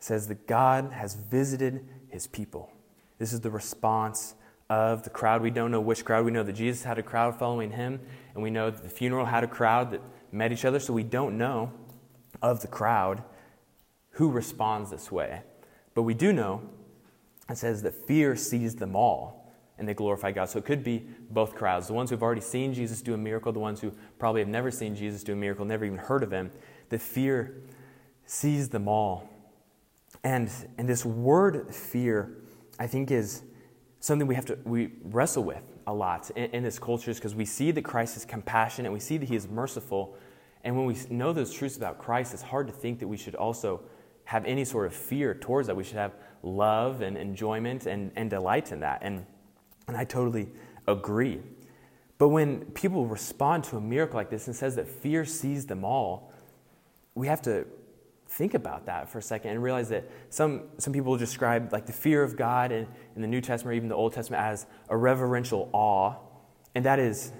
Says 0.00 0.28
that 0.28 0.46
God 0.46 0.92
has 0.92 1.14
visited 1.14 1.86
His 2.08 2.26
people. 2.26 2.72
This 3.18 3.32
is 3.32 3.40
the 3.40 3.50
response 3.50 4.34
of 4.68 5.02
the 5.02 5.10
crowd. 5.10 5.42
We 5.42 5.50
don't 5.50 5.70
know 5.70 5.80
which 5.80 6.04
crowd. 6.04 6.24
We 6.24 6.30
know 6.30 6.42
that 6.42 6.54
Jesus 6.54 6.84
had 6.84 6.98
a 6.98 7.02
crowd 7.02 7.38
following 7.38 7.72
him, 7.72 8.00
and 8.34 8.42
we 8.42 8.50
know 8.50 8.70
that 8.70 8.82
the 8.82 8.88
funeral 8.88 9.26
had 9.26 9.44
a 9.44 9.48
crowd 9.48 9.90
that 9.90 10.00
met 10.32 10.52
each 10.52 10.64
other, 10.64 10.78
so 10.78 10.92
we 10.92 11.02
don't 11.02 11.36
know 11.36 11.72
of 12.40 12.60
the 12.60 12.68
crowd 12.68 13.22
who 14.10 14.30
responds 14.30 14.90
this 14.90 15.10
way. 15.10 15.42
But 15.94 16.02
we 16.02 16.14
do 16.14 16.32
know 16.32 16.62
it 17.48 17.58
says 17.58 17.82
that 17.82 17.94
fear 17.94 18.36
seized 18.36 18.78
them 18.78 18.94
all 18.94 19.52
and 19.78 19.88
they 19.88 19.94
glorify 19.94 20.30
God. 20.30 20.48
So 20.48 20.58
it 20.58 20.66
could 20.66 20.84
be 20.84 21.04
both 21.30 21.54
crowds 21.54 21.88
the 21.88 21.94
ones 21.94 22.10
who've 22.10 22.22
already 22.22 22.42
seen 22.42 22.74
Jesus 22.74 23.02
do 23.02 23.14
a 23.14 23.16
miracle, 23.16 23.50
the 23.50 23.58
ones 23.58 23.80
who 23.80 23.92
probably 24.18 24.40
have 24.40 24.48
never 24.48 24.70
seen 24.70 24.94
Jesus 24.94 25.24
do 25.24 25.32
a 25.32 25.36
miracle, 25.36 25.64
never 25.64 25.84
even 25.84 25.98
heard 25.98 26.22
of 26.22 26.30
him. 26.30 26.50
The 26.90 26.98
fear 26.98 27.62
seized 28.26 28.72
them 28.72 28.86
all. 28.86 29.29
And, 30.22 30.50
and 30.78 30.88
this 30.88 31.04
word 31.04 31.74
fear, 31.74 32.36
I 32.78 32.86
think, 32.86 33.10
is 33.10 33.42
something 34.00 34.26
we 34.26 34.34
have 34.34 34.46
to 34.46 34.58
we 34.64 34.92
wrestle 35.04 35.44
with 35.44 35.62
a 35.86 35.92
lot 35.92 36.30
in, 36.36 36.50
in 36.50 36.62
this 36.62 36.78
culture 36.78 37.10
is 37.10 37.18
because 37.18 37.34
we 37.34 37.44
see 37.44 37.70
that 37.70 37.82
Christ 37.82 38.16
is 38.16 38.24
compassionate, 38.24 38.92
we 38.92 39.00
see 39.00 39.16
that 39.18 39.28
he 39.28 39.36
is 39.36 39.48
merciful. 39.48 40.16
And 40.62 40.76
when 40.76 40.84
we 40.84 40.96
know 41.08 41.32
those 41.32 41.52
truths 41.52 41.76
about 41.76 41.98
Christ, 41.98 42.34
it's 42.34 42.42
hard 42.42 42.66
to 42.66 42.72
think 42.72 42.98
that 42.98 43.08
we 43.08 43.16
should 43.16 43.34
also 43.34 43.82
have 44.24 44.44
any 44.44 44.64
sort 44.64 44.86
of 44.86 44.94
fear 44.94 45.34
towards 45.34 45.66
that. 45.68 45.76
We 45.76 45.84
should 45.84 45.96
have 45.96 46.12
love 46.42 47.00
and 47.00 47.16
enjoyment 47.16 47.86
and, 47.86 48.12
and 48.14 48.28
delight 48.28 48.70
in 48.70 48.80
that. 48.80 49.00
And, 49.02 49.24
and 49.88 49.96
I 49.96 50.04
totally 50.04 50.48
agree. 50.86 51.40
But 52.18 52.28
when 52.28 52.66
people 52.66 53.06
respond 53.06 53.64
to 53.64 53.78
a 53.78 53.80
miracle 53.80 54.16
like 54.16 54.28
this 54.28 54.46
and 54.46 54.54
says 54.54 54.76
that 54.76 54.86
fear 54.86 55.24
seized 55.24 55.68
them 55.68 55.84
all, 55.84 56.30
we 57.14 57.26
have 57.26 57.40
to 57.42 57.66
think 58.30 58.54
about 58.54 58.86
that 58.86 59.08
for 59.08 59.18
a 59.18 59.22
second 59.22 59.50
and 59.50 59.62
realize 59.62 59.88
that 59.88 60.08
some, 60.30 60.62
some 60.78 60.92
people 60.92 61.16
describe 61.16 61.72
like 61.72 61.84
the 61.84 61.92
fear 61.92 62.22
of 62.22 62.36
God 62.36 62.70
in, 62.70 62.86
in 63.16 63.22
the 63.22 63.28
New 63.28 63.40
Testament 63.40 63.74
or 63.74 63.76
even 63.76 63.88
the 63.88 63.96
Old 63.96 64.12
Testament 64.12 64.42
as 64.42 64.66
a 64.88 64.96
reverential 64.96 65.68
awe. 65.72 66.14
And 66.76 66.84
that 66.84 67.00
is, 67.00 67.32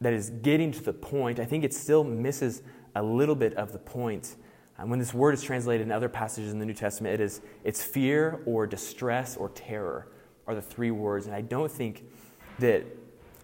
that 0.00 0.12
is 0.12 0.30
getting 0.30 0.70
to 0.70 0.82
the 0.82 0.92
point. 0.92 1.40
I 1.40 1.44
think 1.44 1.64
it 1.64 1.74
still 1.74 2.04
misses 2.04 2.62
a 2.94 3.02
little 3.02 3.34
bit 3.34 3.54
of 3.54 3.72
the 3.72 3.78
point. 3.78 4.36
And 4.78 4.88
when 4.88 5.00
this 5.00 5.12
word 5.12 5.34
is 5.34 5.42
translated 5.42 5.84
in 5.84 5.92
other 5.92 6.08
passages 6.08 6.52
in 6.52 6.60
the 6.60 6.66
New 6.66 6.74
Testament, 6.74 7.14
it 7.14 7.20
is 7.20 7.40
it's 7.64 7.82
fear 7.82 8.40
or 8.46 8.68
distress 8.68 9.36
or 9.36 9.48
terror 9.50 10.08
are 10.46 10.54
the 10.54 10.62
three 10.62 10.92
words. 10.92 11.26
And 11.26 11.34
I 11.34 11.40
don't 11.40 11.70
think 11.70 12.04
that 12.60 12.84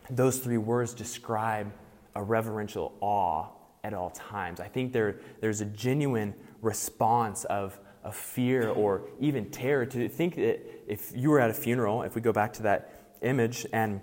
those 0.08 0.38
three 0.38 0.56
words 0.56 0.94
describe 0.94 1.72
a 2.14 2.22
reverential 2.22 2.94
awe 3.00 3.48
at 3.86 3.94
all 3.94 4.10
times. 4.10 4.58
I 4.58 4.66
think 4.66 4.92
there, 4.92 5.20
there's 5.40 5.60
a 5.60 5.64
genuine 5.64 6.34
response 6.60 7.44
of, 7.44 7.78
of 8.02 8.16
fear 8.16 8.68
or 8.70 9.08
even 9.20 9.48
terror 9.50 9.86
to 9.86 10.08
think 10.08 10.34
that 10.34 10.60
if 10.88 11.12
you 11.14 11.30
were 11.30 11.38
at 11.38 11.50
a 11.50 11.54
funeral, 11.54 12.02
if 12.02 12.16
we 12.16 12.20
go 12.20 12.32
back 12.32 12.52
to 12.54 12.64
that 12.64 12.92
image, 13.22 13.64
and 13.72 14.00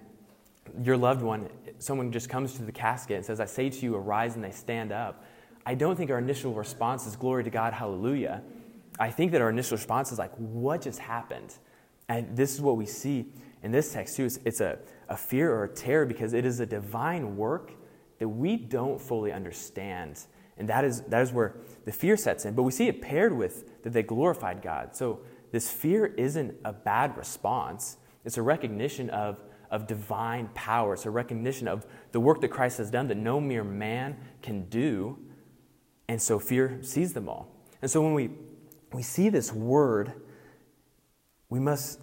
your 0.81 0.95
loved 0.95 1.21
one, 1.21 1.49
someone 1.79 2.13
just 2.13 2.29
comes 2.29 2.53
to 2.53 2.63
the 2.63 2.71
casket 2.71 3.17
and 3.17 3.25
says, 3.25 3.41
I 3.41 3.45
say 3.45 3.69
to 3.69 3.79
you, 3.85 3.95
arise, 3.95 4.35
and 4.35 4.43
they 4.43 4.51
stand 4.51 4.93
up. 4.93 5.25
I 5.65 5.75
don't 5.75 5.97
think 5.97 6.09
our 6.11 6.17
initial 6.17 6.53
response 6.53 7.05
is 7.05 7.17
glory 7.17 7.43
to 7.43 7.49
God, 7.49 7.73
hallelujah. 7.73 8.41
I 8.99 9.11
think 9.11 9.33
that 9.33 9.41
our 9.41 9.49
initial 9.49 9.75
response 9.75 10.13
is 10.13 10.19
like, 10.19 10.31
what 10.37 10.81
just 10.81 10.99
happened? 10.99 11.53
And 12.07 12.37
this 12.37 12.53
is 12.53 12.61
what 12.61 12.77
we 12.77 12.85
see 12.85 13.25
in 13.63 13.71
this 13.71 13.91
text 13.91 14.15
too. 14.15 14.25
It's, 14.25 14.39
it's 14.45 14.61
a, 14.61 14.79
a 15.09 15.17
fear 15.17 15.51
or 15.51 15.65
a 15.65 15.69
terror 15.69 16.05
because 16.05 16.33
it 16.33 16.45
is 16.45 16.61
a 16.61 16.65
divine 16.65 17.35
work 17.35 17.73
that 18.23 18.29
we 18.29 18.55
don't 18.55 19.01
fully 19.01 19.33
understand. 19.33 20.17
And 20.57 20.69
that 20.69 20.85
is, 20.85 21.01
that 21.01 21.21
is 21.21 21.33
where 21.33 21.57
the 21.83 21.91
fear 21.91 22.15
sets 22.15 22.45
in. 22.45 22.53
But 22.53 22.63
we 22.63 22.71
see 22.71 22.87
it 22.87 23.01
paired 23.01 23.35
with 23.35 23.83
that 23.83 23.91
they 23.91 24.01
glorified 24.01 24.61
God. 24.61 24.95
So 24.95 25.19
this 25.51 25.69
fear 25.69 26.05
isn't 26.05 26.55
a 26.63 26.71
bad 26.71 27.17
response, 27.17 27.97
it's 28.23 28.37
a 28.37 28.41
recognition 28.41 29.09
of, 29.09 29.43
of 29.69 29.87
divine 29.87 30.49
power. 30.53 30.93
It's 30.93 31.05
a 31.05 31.09
recognition 31.09 31.67
of 31.67 31.85
the 32.13 32.21
work 32.21 32.39
that 32.39 32.47
Christ 32.47 32.77
has 32.77 32.89
done 32.89 33.09
that 33.09 33.17
no 33.17 33.41
mere 33.41 33.65
man 33.65 34.15
can 34.41 34.69
do. 34.69 35.19
And 36.07 36.21
so 36.21 36.39
fear 36.39 36.79
sees 36.81 37.11
them 37.11 37.27
all. 37.27 37.49
And 37.81 37.91
so 37.91 38.01
when 38.01 38.13
we, 38.13 38.29
we 38.93 39.01
see 39.01 39.27
this 39.27 39.51
word, 39.51 40.13
we 41.49 41.59
must 41.59 41.99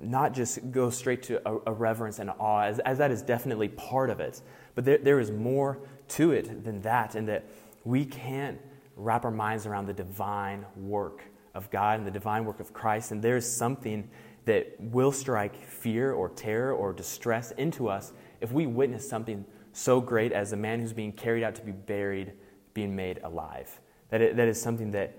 not 0.00 0.32
just 0.32 0.70
go 0.70 0.90
straight 0.90 1.22
to 1.24 1.46
a, 1.48 1.58
a 1.66 1.72
reverence 1.72 2.18
and 2.18 2.30
awe, 2.38 2.62
as, 2.62 2.78
as, 2.80 2.98
that 2.98 3.10
is 3.10 3.22
definitely 3.22 3.68
part 3.68 4.10
of 4.10 4.20
it, 4.20 4.40
but 4.74 4.84
there, 4.84 4.98
there 4.98 5.20
is 5.20 5.30
more 5.30 5.78
to 6.08 6.32
it 6.32 6.64
than 6.64 6.80
that, 6.82 7.14
and 7.14 7.28
that 7.28 7.44
we 7.84 8.04
can't 8.04 8.58
wrap 8.96 9.24
our 9.24 9.30
minds 9.30 9.66
around 9.66 9.86
the 9.86 9.92
divine 9.92 10.64
work 10.76 11.22
of 11.54 11.70
God 11.70 11.98
and 11.98 12.06
the 12.06 12.10
divine 12.10 12.44
work 12.44 12.60
of 12.60 12.72
Christ. 12.72 13.12
And 13.12 13.22
there's 13.22 13.46
something 13.46 14.08
that 14.44 14.74
will 14.78 15.12
strike 15.12 15.64
fear 15.64 16.12
or 16.12 16.28
terror 16.30 16.72
or 16.72 16.92
distress 16.92 17.50
into 17.52 17.88
us 17.88 18.12
if 18.40 18.52
we 18.52 18.66
witness 18.66 19.08
something 19.08 19.44
so 19.72 20.00
great 20.00 20.32
as 20.32 20.52
a 20.52 20.56
man 20.56 20.80
who's 20.80 20.92
being 20.92 21.12
carried 21.12 21.42
out 21.42 21.54
to 21.54 21.62
be 21.62 21.72
buried 21.72 22.32
being 22.74 22.94
made 22.94 23.20
alive. 23.22 23.80
That, 24.10 24.20
it, 24.20 24.36
that 24.36 24.48
is 24.48 24.60
something 24.60 24.90
that 24.92 25.16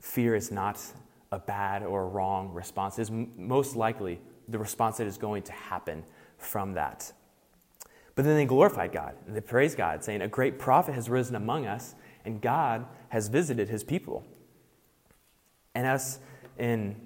fear 0.00 0.34
is 0.34 0.50
not 0.50 0.80
a 1.30 1.38
bad 1.38 1.82
or 1.82 2.02
a 2.02 2.06
wrong 2.06 2.52
response. 2.52 2.98
Is 2.98 3.10
most 3.10 3.76
likely 3.76 4.20
the 4.48 4.58
response 4.58 4.96
that 4.96 5.06
is 5.06 5.18
going 5.18 5.42
to 5.44 5.52
happen 5.52 6.04
from 6.38 6.74
that. 6.74 7.12
But 8.14 8.24
then 8.24 8.34
they 8.34 8.46
glorified 8.46 8.92
God 8.92 9.14
and 9.26 9.36
they 9.36 9.40
praised 9.40 9.76
God, 9.76 10.02
saying, 10.02 10.22
A 10.22 10.28
great 10.28 10.58
prophet 10.58 10.94
has 10.94 11.08
risen 11.08 11.36
among 11.36 11.66
us, 11.66 11.94
and 12.24 12.40
God 12.40 12.86
has 13.10 13.28
visited 13.28 13.68
his 13.68 13.84
people. 13.84 14.24
And 15.74 15.86
us 15.86 16.18
in 16.58 16.96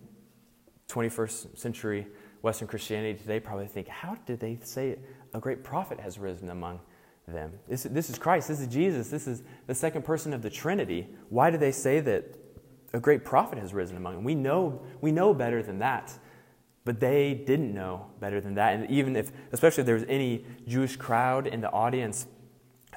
21st 0.89 1.59
century 1.59 2.07
Western 2.43 2.67
Christianity 2.67 3.19
today 3.19 3.41
probably 3.41 3.67
think, 3.67 3.89
How 3.89 4.17
did 4.27 4.41
they 4.41 4.59
say 4.63 4.99
a 5.35 5.39
great 5.39 5.63
prophet 5.63 6.01
has 6.01 6.19
risen 6.19 6.51
among 6.51 6.81
them? 7.27 7.53
This, 7.69 7.85
this 7.85 8.09
is 8.09 8.19
Christ, 8.19 8.49
this 8.49 8.61
is 8.61 8.67
Jesus, 8.67 9.09
this 9.09 9.27
is 9.27 9.43
the 9.67 9.75
second 9.75 10.05
person 10.05 10.33
of 10.33 10.43
the 10.43 10.51
Trinity. 10.51 11.09
Why 11.29 11.51
do 11.51 11.59
they 11.59 11.73
say 11.73 12.01
that 12.01 12.37
a 12.92 13.00
great 13.00 13.24
prophet 13.24 13.59
has 13.59 13.72
risen 13.72 13.96
among 13.96 14.16
them? 14.16 14.24
We 14.24 14.35
know, 14.35 14.83
we 15.00 15.12
know 15.12 15.35
better 15.35 15.62
than 15.62 15.78
that. 15.78 16.12
But 16.85 16.98
they 16.98 17.35
didn't 17.35 17.72
know 17.72 18.07
better 18.18 18.40
than 18.40 18.55
that. 18.55 18.74
And 18.74 18.90
even 18.90 19.14
if, 19.14 19.31
especially 19.52 19.83
if 19.83 19.87
there 19.87 19.94
was 19.94 20.05
any 20.09 20.44
Jewish 20.66 20.96
crowd 20.96 21.46
in 21.46 21.61
the 21.61 21.70
audience, 21.70 22.26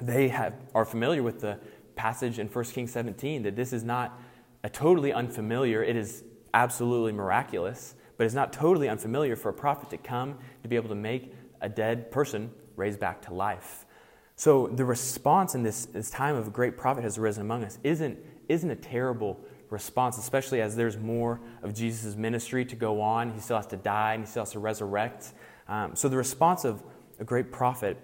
they 0.00 0.28
have, 0.28 0.54
are 0.74 0.84
familiar 0.84 1.22
with 1.22 1.40
the 1.40 1.58
passage 1.94 2.38
in 2.38 2.48
1 2.48 2.64
Kings 2.66 2.90
17 2.92 3.44
that 3.44 3.56
this 3.56 3.72
is 3.72 3.84
not 3.84 4.20
a 4.64 4.68
totally 4.68 5.12
unfamiliar, 5.12 5.82
it 5.82 5.96
is 5.96 6.24
absolutely 6.52 7.12
miraculous, 7.12 7.94
but 8.16 8.24
it's 8.24 8.34
not 8.34 8.52
totally 8.52 8.88
unfamiliar 8.88 9.36
for 9.36 9.50
a 9.50 9.54
prophet 9.54 9.90
to 9.90 9.98
come 9.98 10.36
to 10.62 10.68
be 10.68 10.76
able 10.76 10.88
to 10.88 10.94
make 10.94 11.32
a 11.60 11.68
dead 11.68 12.10
person 12.10 12.50
raised 12.74 12.98
back 12.98 13.22
to 13.22 13.32
life. 13.32 13.86
So 14.34 14.66
the 14.68 14.84
response 14.84 15.54
in 15.54 15.62
this, 15.62 15.86
this 15.86 16.10
time 16.10 16.36
of 16.36 16.46
a 16.46 16.50
great 16.50 16.76
prophet 16.76 17.04
has 17.04 17.16
arisen 17.16 17.42
among 17.42 17.64
us 17.64 17.78
isn't, 17.82 18.18
isn't 18.48 18.70
a 18.70 18.76
terrible 18.76 19.40
response, 19.70 20.18
especially 20.18 20.60
as 20.60 20.76
there's 20.76 20.96
more 20.96 21.40
of 21.62 21.74
Jesus' 21.74 22.16
ministry 22.16 22.64
to 22.64 22.76
go 22.76 23.00
on. 23.00 23.32
He 23.32 23.40
still 23.40 23.56
has 23.56 23.66
to 23.68 23.76
die 23.76 24.14
and 24.14 24.24
he 24.24 24.30
still 24.30 24.42
has 24.42 24.52
to 24.52 24.58
resurrect. 24.58 25.32
Um, 25.68 25.96
so 25.96 26.08
the 26.08 26.16
response 26.16 26.64
of 26.64 26.82
a 27.18 27.24
great 27.24 27.50
prophet 27.50 27.98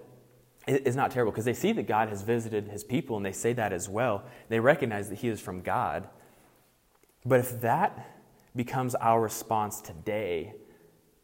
is 0.67 0.95
not 0.95 1.11
terrible 1.11 1.33
because 1.33 1.45
they 1.45 1.55
see 1.55 1.73
that 1.73 1.87
God 1.87 2.09
has 2.09 2.23
visited 2.23 2.69
his 2.69 2.85
people 2.85 3.17
and 3.17 3.27
they 3.27 3.33
say 3.33 3.53
that 3.53 3.73
as 3.73 3.89
well. 3.89 4.25
They 4.49 4.61
recognize 4.61 5.09
that 5.09 5.17
he 5.17 5.29
is 5.29 5.41
from 5.41 5.61
God. 5.61 6.09
But 7.25 7.41
if 7.41 7.61
that 7.61 8.17
becomes 8.55 8.95
our 8.97 9.21
response 9.21 9.81
today, 9.81 10.55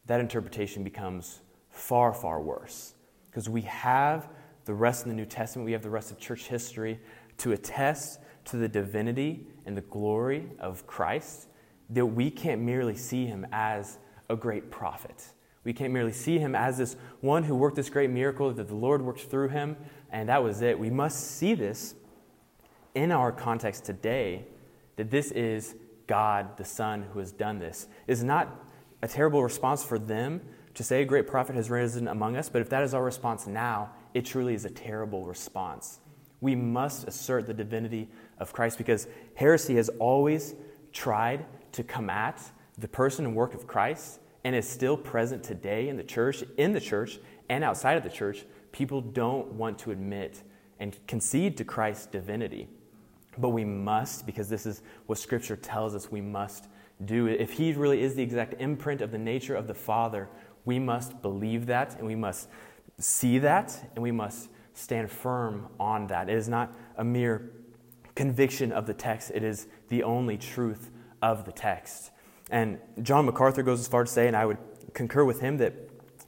that 0.05 0.19
interpretation 0.19 0.83
becomes 0.83 1.39
far, 1.69 2.13
far 2.13 2.41
worse. 2.41 2.93
Because 3.27 3.47
we 3.47 3.61
have 3.61 4.29
the 4.65 4.73
rest 4.73 5.03
of 5.03 5.09
the 5.09 5.15
New 5.15 5.25
Testament, 5.25 5.65
we 5.65 5.71
have 5.71 5.83
the 5.83 5.89
rest 5.89 6.11
of 6.11 6.19
church 6.19 6.47
history 6.47 6.99
to 7.37 7.51
attest 7.51 8.19
to 8.45 8.57
the 8.57 8.67
divinity 8.67 9.47
and 9.65 9.75
the 9.75 9.81
glory 9.81 10.49
of 10.59 10.87
Christ, 10.87 11.47
that 11.89 12.05
we 12.05 12.29
can't 12.29 12.61
merely 12.61 12.95
see 12.95 13.25
him 13.25 13.45
as 13.51 13.97
a 14.29 14.35
great 14.35 14.71
prophet. 14.71 15.29
We 15.63 15.73
can't 15.73 15.91
merely 15.91 16.13
see 16.13 16.39
him 16.39 16.55
as 16.55 16.77
this 16.77 16.95
one 17.21 17.43
who 17.43 17.55
worked 17.55 17.75
this 17.75 17.89
great 17.89 18.09
miracle, 18.09 18.51
that 18.51 18.67
the 18.67 18.75
Lord 18.75 19.01
worked 19.01 19.21
through 19.21 19.49
him, 19.49 19.75
and 20.11 20.29
that 20.29 20.43
was 20.43 20.61
it. 20.61 20.79
We 20.79 20.89
must 20.89 21.37
see 21.37 21.53
this 21.53 21.95
in 22.95 23.11
our 23.11 23.31
context 23.31 23.85
today 23.85 24.45
that 24.95 25.11
this 25.11 25.31
is 25.31 25.75
God 26.07 26.57
the 26.57 26.65
Son 26.65 27.05
who 27.13 27.19
has 27.19 27.31
done 27.31 27.59
this. 27.59 27.87
It 28.07 28.11
is 28.11 28.23
not 28.23 28.65
a 29.01 29.07
terrible 29.07 29.43
response 29.43 29.83
for 29.83 29.99
them 29.99 30.41
to 30.73 30.83
say 30.83 31.01
a 31.01 31.05
great 31.05 31.27
prophet 31.27 31.55
has 31.55 31.69
risen 31.69 32.07
among 32.07 32.35
us, 32.35 32.49
but 32.49 32.61
if 32.61 32.69
that 32.69 32.83
is 32.83 32.93
our 32.93 33.03
response 33.03 33.47
now, 33.47 33.91
it 34.13 34.25
truly 34.25 34.53
is 34.53 34.65
a 34.65 34.69
terrible 34.69 35.25
response. 35.25 35.99
We 36.41 36.55
must 36.55 37.07
assert 37.07 37.47
the 37.47 37.53
divinity 37.53 38.09
of 38.39 38.53
Christ 38.53 38.77
because 38.77 39.07
heresy 39.35 39.75
has 39.75 39.89
always 39.99 40.55
tried 40.91 41.45
to 41.73 41.83
come 41.83 42.09
at 42.09 42.41
the 42.77 42.87
person 42.87 43.25
and 43.25 43.35
work 43.35 43.53
of 43.53 43.67
Christ 43.67 44.19
and 44.43 44.55
is 44.55 44.67
still 44.67 44.97
present 44.97 45.43
today 45.43 45.89
in 45.89 45.97
the 45.97 46.03
church, 46.03 46.43
in 46.57 46.73
the 46.73 46.79
church, 46.79 47.19
and 47.49 47.63
outside 47.63 47.97
of 47.97 48.03
the 48.03 48.09
church. 48.09 48.45
People 48.71 49.01
don't 49.01 49.53
want 49.53 49.77
to 49.79 49.91
admit 49.91 50.43
and 50.79 50.97
concede 51.07 51.57
to 51.57 51.63
Christ's 51.65 52.05
divinity. 52.05 52.69
But 53.37 53.49
we 53.49 53.65
must, 53.65 54.25
because 54.25 54.49
this 54.49 54.65
is 54.65 54.81
what 55.05 55.17
Scripture 55.17 55.55
tells 55.55 55.93
us 55.93 56.11
we 56.11 56.21
must 56.21 56.67
do. 57.05 57.27
If 57.27 57.53
He 57.53 57.73
really 57.73 58.01
is 58.01 58.15
the 58.15 58.23
exact 58.23 58.55
imprint 58.59 59.01
of 59.01 59.11
the 59.11 59.17
nature 59.17 59.55
of 59.55 59.67
the 59.67 59.73
Father, 59.73 60.29
we 60.65 60.79
must 60.79 61.21
believe 61.21 61.65
that 61.67 61.97
and 61.97 62.07
we 62.07 62.15
must 62.15 62.49
see 62.97 63.39
that 63.39 63.91
and 63.95 64.03
we 64.03 64.11
must 64.11 64.49
stand 64.73 65.09
firm 65.09 65.67
on 65.79 66.07
that. 66.07 66.29
It 66.29 66.35
is 66.35 66.47
not 66.47 66.73
a 66.97 67.03
mere 67.03 67.51
conviction 68.19 68.73
of 68.73 68.85
the 68.85 68.93
text, 68.93 69.31
it 69.33 69.43
is 69.43 69.67
the 69.87 70.03
only 70.03 70.37
truth 70.37 70.91
of 71.21 71.45
the 71.45 71.53
text. 71.53 72.11
And 72.49 72.77
John 73.01 73.25
MacArthur 73.25 73.63
goes 73.63 73.79
as 73.79 73.87
far 73.87 74.03
to 74.03 74.11
say, 74.11 74.27
and 74.27 74.35
I 74.35 74.45
would 74.45 74.57
concur 74.93 75.23
with 75.23 75.39
him, 75.39 75.55
that 75.59 75.73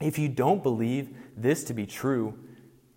if 0.00 0.18
you 0.18 0.30
don't 0.30 0.62
believe 0.62 1.14
this 1.36 1.64
to 1.64 1.74
be 1.74 1.84
true, 1.84 2.38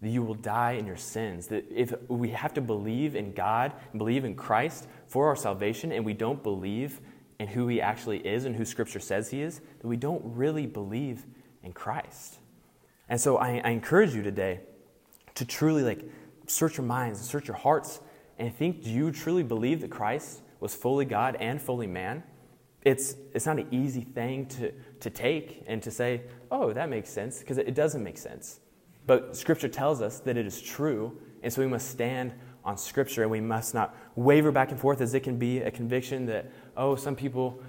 you 0.01 0.23
will 0.23 0.34
die 0.34 0.73
in 0.73 0.88
your 0.88 0.95
sins. 0.95 1.47
That 1.47 1.65
if 1.69 1.93
we 2.08 2.29
have 2.29 2.53
to 2.53 2.62
believe 2.62 3.17
in 3.17 3.34
God 3.34 3.73
and 3.91 3.99
believe 3.99 4.23
in 4.23 4.34
Christ 4.34 4.88
for 5.08 5.27
our 5.27 5.36
salvation, 5.36 5.91
and 5.91 6.05
we 6.05 6.13
don't 6.13 6.41
believe 6.41 7.01
in 7.38 7.49
who 7.49 7.67
He 7.67 7.81
actually 7.81 8.19
is 8.19 8.45
and 8.45 8.55
who 8.55 8.63
Scripture 8.63 9.01
says 9.01 9.29
He 9.29 9.41
is, 9.41 9.60
that 9.81 9.88
we 9.88 9.97
don't 9.97 10.21
really 10.23 10.67
believe 10.67 11.25
in 11.63 11.73
Christ. 11.73 12.38
And 13.10 13.19
so 13.19 13.39
I, 13.39 13.60
I 13.62 13.71
encourage 13.71 14.15
you 14.15 14.23
today 14.23 14.62
to 15.34 15.43
truly 15.43 15.84
like 15.84 16.01
search 16.47 16.77
your 16.77 16.86
minds, 16.86 17.19
search 17.19 17.49
your 17.49 17.58
hearts, 17.58 17.99
and 18.38 18.54
think: 18.56 18.84
Do 18.84 18.89
you 18.89 19.12
truly 19.12 19.43
believe 19.43 19.82
that 19.82 19.91
Christ 19.91 20.41
was 20.60 20.74
fully 20.74 21.06
God 21.06 21.36
and 21.39 21.62
fully 21.62 21.88
man? 21.88 22.24
it's, 22.86 23.15
it's 23.34 23.48
not 23.48 23.58
an 23.58 23.67
easy 23.71 24.02
thing 24.02 24.45
to, 24.45 24.71
to 25.00 25.10
take 25.10 25.63
and 25.67 25.82
to 25.82 25.91
say, 25.91 26.21
oh, 26.52 26.71
that 26.71 26.88
makes 26.88 27.10
sense, 27.10 27.39
because 27.39 27.58
it, 27.58 27.67
it 27.67 27.74
doesn't 27.74 28.04
make 28.04 28.17
sense. 28.17 28.60
But 29.08 29.36
Scripture 29.36 29.67
tells 29.67 30.02
us 30.02 30.19
that 30.19 30.38
it 30.38 30.45
is 30.45 30.62
true, 30.62 31.17
and 31.41 31.52
so 31.52 31.62
we 31.62 31.67
must 31.67 31.89
stand 31.89 32.34
on 32.63 32.78
Scripture 32.78 33.24
and 33.24 33.32
we 33.32 33.41
must 33.41 33.74
not 33.74 33.95
waver 34.15 34.52
back 34.52 34.71
and 34.71 34.80
forth 34.80 35.02
as 35.02 35.13
it 35.15 35.21
can 35.21 35.38
be 35.38 35.60
a 35.60 35.71
conviction 35.71 36.28
that, 36.28 36.52
oh, 36.78 36.95
some 36.95 37.15
people, 37.15 37.62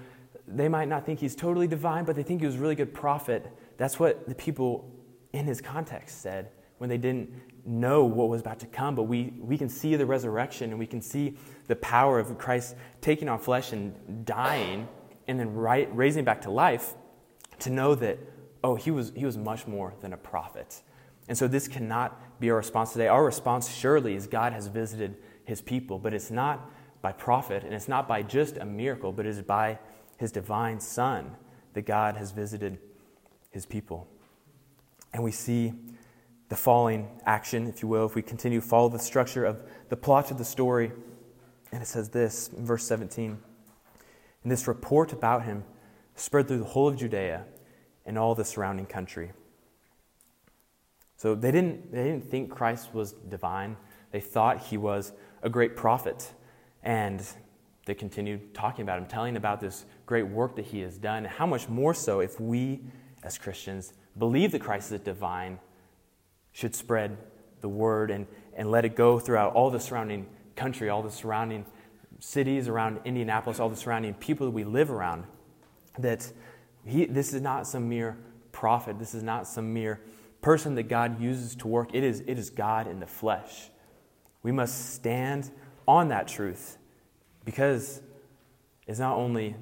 they 0.47 0.69
might 0.69 0.87
not 0.87 1.05
think 1.05 1.19
he's 1.19 1.35
totally 1.35 1.67
divine, 1.67 2.05
but 2.05 2.15
they 2.15 2.23
think 2.23 2.39
he 2.39 2.45
was 2.45 2.55
a 2.55 2.59
really 2.59 2.75
good 2.75 2.93
prophet. 2.93 3.51
That's 3.77 3.99
what 3.99 4.27
the 4.27 4.35
people 4.35 4.91
in 5.33 5.45
his 5.45 5.61
context 5.61 6.21
said 6.21 6.51
when 6.77 6.89
they 6.89 6.97
didn't 6.97 7.31
know 7.67 8.05
what 8.05 8.29
was 8.29 8.41
about 8.41 8.59
to 8.59 8.65
come. 8.65 8.95
But 8.95 9.03
we, 9.03 9.33
we 9.39 9.57
can 9.57 9.69
see 9.69 9.95
the 9.95 10.05
resurrection 10.05 10.71
and 10.71 10.79
we 10.79 10.87
can 10.87 11.01
see 11.01 11.37
the 11.67 11.75
power 11.75 12.19
of 12.19 12.37
Christ 12.37 12.75
taking 13.01 13.29
on 13.29 13.39
flesh 13.39 13.73
and 13.73 14.25
dying 14.25 14.87
and 15.27 15.39
then 15.39 15.53
right, 15.53 15.89
raising 15.95 16.23
back 16.23 16.41
to 16.41 16.51
life 16.51 16.93
to 17.59 17.69
know 17.69 17.95
that, 17.95 18.17
oh, 18.63 18.75
he 18.75 18.91
was, 18.91 19.11
he 19.15 19.25
was 19.25 19.37
much 19.37 19.67
more 19.67 19.93
than 20.01 20.13
a 20.13 20.17
prophet. 20.17 20.81
And 21.27 21.37
so 21.37 21.47
this 21.47 21.67
cannot 21.67 22.39
be 22.39 22.49
our 22.49 22.57
response 22.57 22.93
today. 22.93 23.07
Our 23.07 23.25
response 23.25 23.69
surely 23.69 24.15
is 24.15 24.27
God 24.27 24.53
has 24.53 24.67
visited 24.67 25.17
his 25.43 25.61
people, 25.61 25.99
but 25.99 26.13
it's 26.13 26.31
not 26.31 26.71
by 27.01 27.11
prophet 27.11 27.63
and 27.63 27.73
it's 27.73 27.87
not 27.87 28.07
by 28.07 28.21
just 28.21 28.57
a 28.57 28.65
miracle, 28.65 29.11
but 29.11 29.25
it 29.25 29.29
is 29.29 29.41
by 29.41 29.79
his 30.17 30.31
divine 30.31 30.79
Son 30.79 31.35
that 31.73 31.85
God 31.85 32.15
has 32.15 32.31
visited 32.31 32.79
his 33.51 33.65
people. 33.65 34.07
And 35.13 35.23
we 35.23 35.31
see 35.31 35.73
the 36.49 36.55
falling 36.55 37.09
action, 37.25 37.67
if 37.67 37.81
you 37.81 37.87
will, 37.87 38.05
if 38.05 38.15
we 38.15 38.21
continue 38.21 38.61
to 38.61 38.65
follow 38.65 38.89
the 38.89 38.99
structure 38.99 39.43
of 39.43 39.61
the 39.89 39.97
plot 39.97 40.31
of 40.31 40.37
the 40.37 40.45
story. 40.45 40.91
And 41.71 41.81
it 41.81 41.87
says 41.87 42.09
this 42.09 42.49
in 42.49 42.65
verse 42.65 42.85
17 42.85 43.37
and 44.47 44.51
this 44.53 44.65
report 44.65 45.11
about 45.11 45.43
him 45.43 45.65
spread 46.15 46.47
through 46.47 46.59
the 46.59 46.63
whole 46.63 46.87
of 46.87 46.95
Judea 46.95 47.43
and 48.05 48.17
all 48.17 48.33
the 48.33 48.45
surrounding 48.45 48.85
country. 48.85 49.33
So 51.17 51.35
they 51.35 51.51
didn't, 51.51 51.91
they 51.91 52.05
didn't 52.05 52.23
think 52.23 52.49
Christ 52.49 52.93
was 52.93 53.11
divine. 53.11 53.75
They 54.11 54.21
thought 54.21 54.61
he 54.61 54.77
was 54.77 55.11
a 55.41 55.49
great 55.49 55.75
prophet. 55.75 56.31
And 56.81 57.21
they 57.85 57.93
continued 57.93 58.53
talking 58.53 58.83
about 58.83 58.99
him, 58.99 59.05
telling 59.07 59.35
about 59.35 59.59
this 59.59 59.83
great 60.05 60.27
work 60.27 60.55
that 60.55 60.65
he 60.65 60.79
has 60.79 60.97
done. 60.97 61.25
And 61.25 61.27
how 61.27 61.45
much 61.45 61.67
more 61.67 61.93
so 61.93 62.21
if 62.21 62.39
we, 62.39 62.79
as 63.23 63.37
Christians, 63.37 63.91
believe 64.17 64.53
that 64.53 64.61
Christ 64.61 64.93
is 64.93 65.01
divine, 65.01 65.59
should 66.57 66.73
spread 66.73 67.15
the 67.61 67.69
word 67.69 68.09
and, 68.09 68.25
and 68.55 68.71
let 68.71 68.83
it 68.83 68.95
go 68.95 69.19
throughout 69.19 69.53
all 69.53 69.69
the 69.69 69.79
surrounding 69.79 70.25
country, 70.55 70.89
all 70.89 71.03
the 71.03 71.11
surrounding 71.11 71.63
cities 72.19 72.67
around 72.67 72.99
Indianapolis, 73.05 73.59
all 73.59 73.69
the 73.69 73.75
surrounding 73.75 74.15
people 74.15 74.47
that 74.47 74.51
we 74.53 74.63
live 74.63 74.89
around, 74.89 75.25
that 75.99 76.33
he, 76.83 77.05
this 77.05 77.31
is 77.31 77.43
not 77.43 77.67
some 77.67 77.87
mere 77.87 78.17
prophet. 78.51 78.97
This 78.97 79.13
is 79.13 79.21
not 79.21 79.47
some 79.47 79.71
mere 79.71 80.01
person 80.41 80.73
that 80.73 80.89
God 80.89 81.21
uses 81.21 81.55
to 81.57 81.67
work. 81.67 81.91
It 81.93 82.03
is, 82.03 82.23
it 82.25 82.39
is 82.39 82.49
God 82.49 82.87
in 82.87 82.99
the 82.99 83.05
flesh. 83.05 83.69
We 84.41 84.51
must 84.51 84.95
stand 84.95 85.51
on 85.87 86.07
that 86.07 86.27
truth 86.27 86.79
because 87.45 88.01
it's 88.87 88.97
not 88.97 89.15
only 89.15 89.55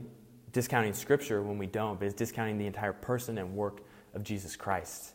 discounting 0.53 0.93
Scripture 0.93 1.43
when 1.43 1.57
we 1.57 1.67
don't, 1.67 1.99
but 1.99 2.05
it's 2.05 2.15
discounting 2.15 2.57
the 2.57 2.67
entire 2.67 2.93
person 2.93 3.37
and 3.37 3.53
work 3.53 3.81
of 4.13 4.23
Jesus 4.23 4.55
Christ. 4.55 5.14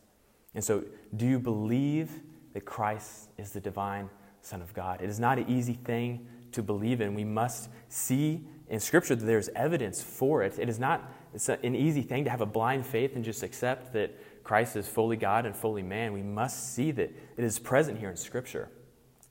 And 0.54 0.64
so, 0.64 0.84
do 1.16 1.26
you 1.26 1.38
believe 1.38 2.10
that 2.54 2.64
Christ 2.64 3.30
is 3.38 3.52
the 3.52 3.60
divine 3.60 4.10
Son 4.42 4.62
of 4.62 4.74
God? 4.74 5.00
It 5.00 5.08
is 5.08 5.20
not 5.20 5.38
an 5.38 5.48
easy 5.48 5.74
thing 5.74 6.26
to 6.52 6.62
believe 6.62 7.00
in. 7.00 7.14
We 7.14 7.24
must 7.24 7.70
see 7.88 8.44
in 8.68 8.80
Scripture 8.80 9.14
that 9.14 9.24
there's 9.24 9.48
evidence 9.50 10.02
for 10.02 10.42
it. 10.42 10.58
It 10.58 10.68
is 10.68 10.78
not 10.78 11.12
it's 11.32 11.48
an 11.48 11.76
easy 11.76 12.02
thing 12.02 12.24
to 12.24 12.30
have 12.30 12.40
a 12.40 12.46
blind 12.46 12.84
faith 12.84 13.14
and 13.14 13.24
just 13.24 13.42
accept 13.42 13.92
that 13.92 14.42
Christ 14.42 14.76
is 14.76 14.88
fully 14.88 15.16
God 15.16 15.46
and 15.46 15.54
fully 15.54 15.82
man. 15.82 16.12
We 16.12 16.22
must 16.22 16.74
see 16.74 16.90
that 16.92 17.14
it 17.36 17.44
is 17.44 17.58
present 17.58 17.98
here 17.98 18.10
in 18.10 18.16
Scripture. 18.16 18.68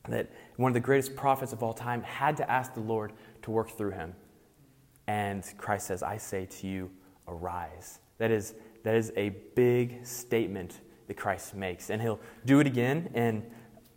That 0.07 0.31
one 0.55 0.69
of 0.69 0.73
the 0.73 0.79
greatest 0.79 1.15
prophets 1.15 1.51
of 1.51 1.61
all 1.61 1.73
time 1.73 2.01
had 2.03 2.37
to 2.37 2.49
ask 2.49 2.73
the 2.73 2.79
Lord 2.79 3.11
to 3.41 3.51
work 3.51 3.71
through 3.71 3.91
him. 3.91 4.15
And 5.07 5.43
Christ 5.57 5.87
says, 5.87 6.03
I 6.03 6.17
say 6.17 6.45
to 6.45 6.67
you, 6.67 6.89
arise. 7.27 7.99
That 8.17 8.31
is, 8.31 8.53
that 8.83 8.95
is 8.95 9.11
a 9.17 9.29
big 9.55 10.05
statement 10.05 10.79
that 11.09 11.17
Christ 11.17 11.55
makes. 11.55 11.89
And 11.89 12.01
he'll 12.01 12.19
do 12.45 12.59
it 12.59 12.67
again 12.67 13.09
in 13.15 13.43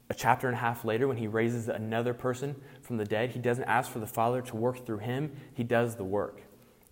a 0.08 0.14
chapter 0.14 0.48
and 0.48 0.56
a 0.56 0.58
half 0.58 0.84
later 0.84 1.06
when 1.06 1.18
he 1.18 1.26
raises 1.26 1.68
another 1.68 2.14
person 2.14 2.56
from 2.80 2.96
the 2.96 3.04
dead. 3.04 3.30
He 3.30 3.38
doesn't 3.38 3.64
ask 3.64 3.90
for 3.90 3.98
the 3.98 4.06
Father 4.06 4.40
to 4.40 4.56
work 4.56 4.84
through 4.84 4.98
him, 4.98 5.30
he 5.54 5.62
does 5.62 5.94
the 5.94 6.04
work. 6.04 6.40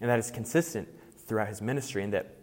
And 0.01 0.09
that 0.09 0.19
is 0.19 0.31
consistent 0.31 0.89
throughout 1.27 1.49
his 1.49 1.63
ministry, 1.63 2.05
and 2.05 2.13
that 2.13 2.37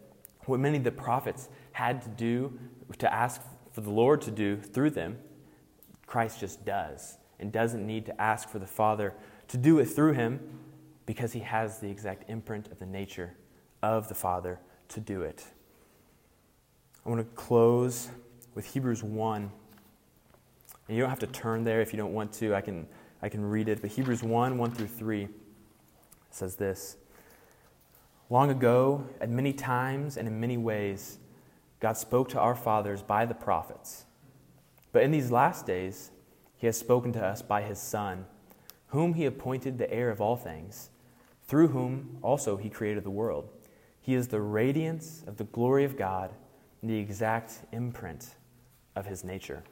what 0.45 0.59
many 0.59 0.77
of 0.77 0.83
the 0.83 0.91
prophets 0.91 1.49
had 1.71 2.01
to 2.01 2.09
do 2.09 2.59
to 2.97 3.13
ask 3.13 3.41
for 3.71 3.81
the 3.81 3.91
Lord 3.91 4.21
to 4.21 4.31
do 4.31 4.57
through 4.57 4.89
them, 4.89 5.17
Christ 6.07 6.39
just 6.39 6.65
does, 6.65 7.17
and 7.39 7.51
doesn't 7.51 7.85
need 7.85 8.07
to 8.07 8.19
ask 8.21 8.49
for 8.49 8.57
the 8.57 8.67
Father 8.67 9.13
to 9.49 9.57
do 9.57 9.77
it 9.79 9.85
through 9.85 10.13
him 10.13 10.39
because 11.05 11.33
he 11.33 11.41
has 11.41 11.79
the 11.79 11.89
exact 11.89 12.27
imprint 12.27 12.71
of 12.71 12.79
the 12.79 12.85
nature 12.87 13.35
of 13.83 14.07
the 14.09 14.15
Father 14.15 14.59
to 14.89 14.99
do 14.99 15.21
it. 15.21 15.45
I 17.07 17.09
want 17.09 17.21
to 17.21 17.41
close 17.41 18.09
with 18.53 18.65
Hebrews 18.65 19.01
1. 19.01 19.49
And 20.87 20.97
you 20.97 21.01
don't 21.01 21.09
have 21.09 21.19
to 21.19 21.27
turn 21.27 21.63
there 21.63 21.79
if 21.79 21.93
you 21.93 21.97
don't 21.97 22.13
want 22.13 22.33
to. 22.33 22.53
I 22.53 22.59
can 22.59 22.85
I 23.21 23.29
can 23.29 23.45
read 23.45 23.69
it, 23.69 23.79
but 23.81 23.91
Hebrews 23.91 24.23
1 24.23 24.57
1 24.57 24.71
through 24.71 24.87
3 24.87 25.29
says 26.31 26.57
this 26.57 26.97
Long 28.29 28.49
ago, 28.49 29.07
at 29.21 29.29
many 29.29 29.53
times 29.53 30.17
and 30.17 30.27
in 30.27 30.41
many 30.41 30.57
ways, 30.57 31.19
God 31.79 31.95
spoke 31.95 32.27
to 32.29 32.39
our 32.41 32.55
fathers 32.55 33.01
by 33.01 33.25
the 33.25 33.33
prophets. 33.33 34.03
But 34.91 35.03
in 35.03 35.11
these 35.11 35.31
last 35.31 35.65
days, 35.65 36.11
he 36.57 36.67
has 36.67 36.77
spoken 36.77 37.13
to 37.13 37.25
us 37.25 37.41
by 37.41 37.61
his 37.61 37.79
Son, 37.79 38.25
whom 38.87 39.13
he 39.13 39.23
appointed 39.23 39.77
the 39.77 39.89
heir 39.93 40.09
of 40.09 40.19
all 40.19 40.35
things, 40.35 40.89
through 41.47 41.69
whom 41.69 42.17
also 42.21 42.57
he 42.57 42.69
created 42.69 43.05
the 43.05 43.09
world. 43.09 43.49
He 44.01 44.13
is 44.13 44.27
the 44.27 44.41
radiance 44.41 45.23
of 45.25 45.37
the 45.37 45.45
glory 45.45 45.85
of 45.85 45.97
God 45.97 46.33
the 46.87 46.97
exact 46.97 47.59
imprint 47.71 48.35
of 48.95 49.05
his 49.05 49.23
nature. 49.23 49.63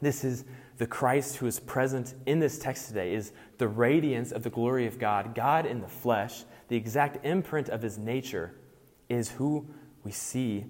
This 0.00 0.24
is 0.24 0.44
the 0.78 0.86
Christ 0.86 1.36
who 1.36 1.46
is 1.46 1.60
present 1.60 2.14
in 2.26 2.38
this 2.38 2.58
text 2.58 2.88
today, 2.88 3.14
is 3.14 3.32
the 3.58 3.68
radiance 3.68 4.32
of 4.32 4.42
the 4.42 4.50
glory 4.50 4.86
of 4.86 4.98
God. 4.98 5.34
God 5.34 5.66
in 5.66 5.80
the 5.80 5.88
flesh, 5.88 6.44
the 6.68 6.76
exact 6.76 7.24
imprint 7.24 7.68
of 7.68 7.82
his 7.82 7.98
nature, 7.98 8.54
is 9.08 9.30
who 9.30 9.66
we 10.04 10.10
see 10.10 10.64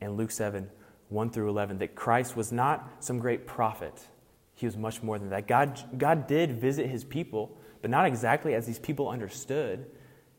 in 0.00 0.12
Luke 0.12 0.30
7 0.30 0.68
1 1.10 1.30
through 1.30 1.48
11. 1.48 1.78
That 1.78 1.94
Christ 1.94 2.34
was 2.34 2.50
not 2.50 2.90
some 2.98 3.18
great 3.18 3.46
prophet, 3.46 4.08
he 4.54 4.66
was 4.66 4.76
much 4.76 5.02
more 5.02 5.18
than 5.18 5.30
that. 5.30 5.46
God, 5.46 5.80
God 5.96 6.26
did 6.26 6.52
visit 6.52 6.88
his 6.88 7.04
people, 7.04 7.56
but 7.82 7.90
not 7.90 8.06
exactly 8.06 8.54
as 8.54 8.66
these 8.66 8.78
people 8.78 9.08
understood. 9.08 9.86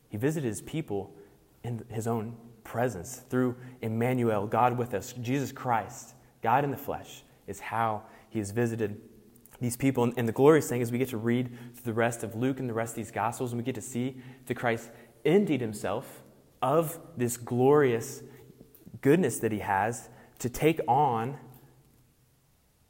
He 0.08 0.16
visited 0.16 0.46
his 0.46 0.62
people 0.62 1.14
in 1.64 1.84
his 1.90 2.06
own 2.06 2.36
presence 2.66 3.22
through 3.30 3.56
Emmanuel, 3.80 4.46
God 4.46 4.76
with 4.76 4.92
us, 4.92 5.12
Jesus 5.14 5.52
Christ, 5.52 6.14
God 6.42 6.64
in 6.64 6.70
the 6.70 6.76
flesh, 6.76 7.22
is 7.46 7.60
how 7.60 8.02
he 8.28 8.40
has 8.40 8.50
visited 8.50 9.00
these 9.60 9.76
people. 9.76 10.12
And 10.16 10.26
the 10.28 10.32
glorious 10.32 10.68
thing 10.68 10.80
is 10.80 10.90
we 10.90 10.98
get 10.98 11.10
to 11.10 11.16
read 11.16 11.48
through 11.74 11.84
the 11.84 11.92
rest 11.92 12.24
of 12.24 12.34
Luke 12.34 12.58
and 12.60 12.68
the 12.68 12.74
rest 12.74 12.92
of 12.92 12.96
these 12.96 13.10
Gospels, 13.10 13.52
and 13.52 13.60
we 13.60 13.64
get 13.64 13.76
to 13.76 13.80
see 13.80 14.20
that 14.46 14.54
Christ 14.54 14.90
emptied 15.24 15.60
himself 15.60 16.22
of 16.60 16.98
this 17.16 17.36
glorious 17.36 18.22
goodness 19.00 19.38
that 19.38 19.52
he 19.52 19.60
has 19.60 20.08
to 20.40 20.48
take 20.48 20.80
on 20.88 21.38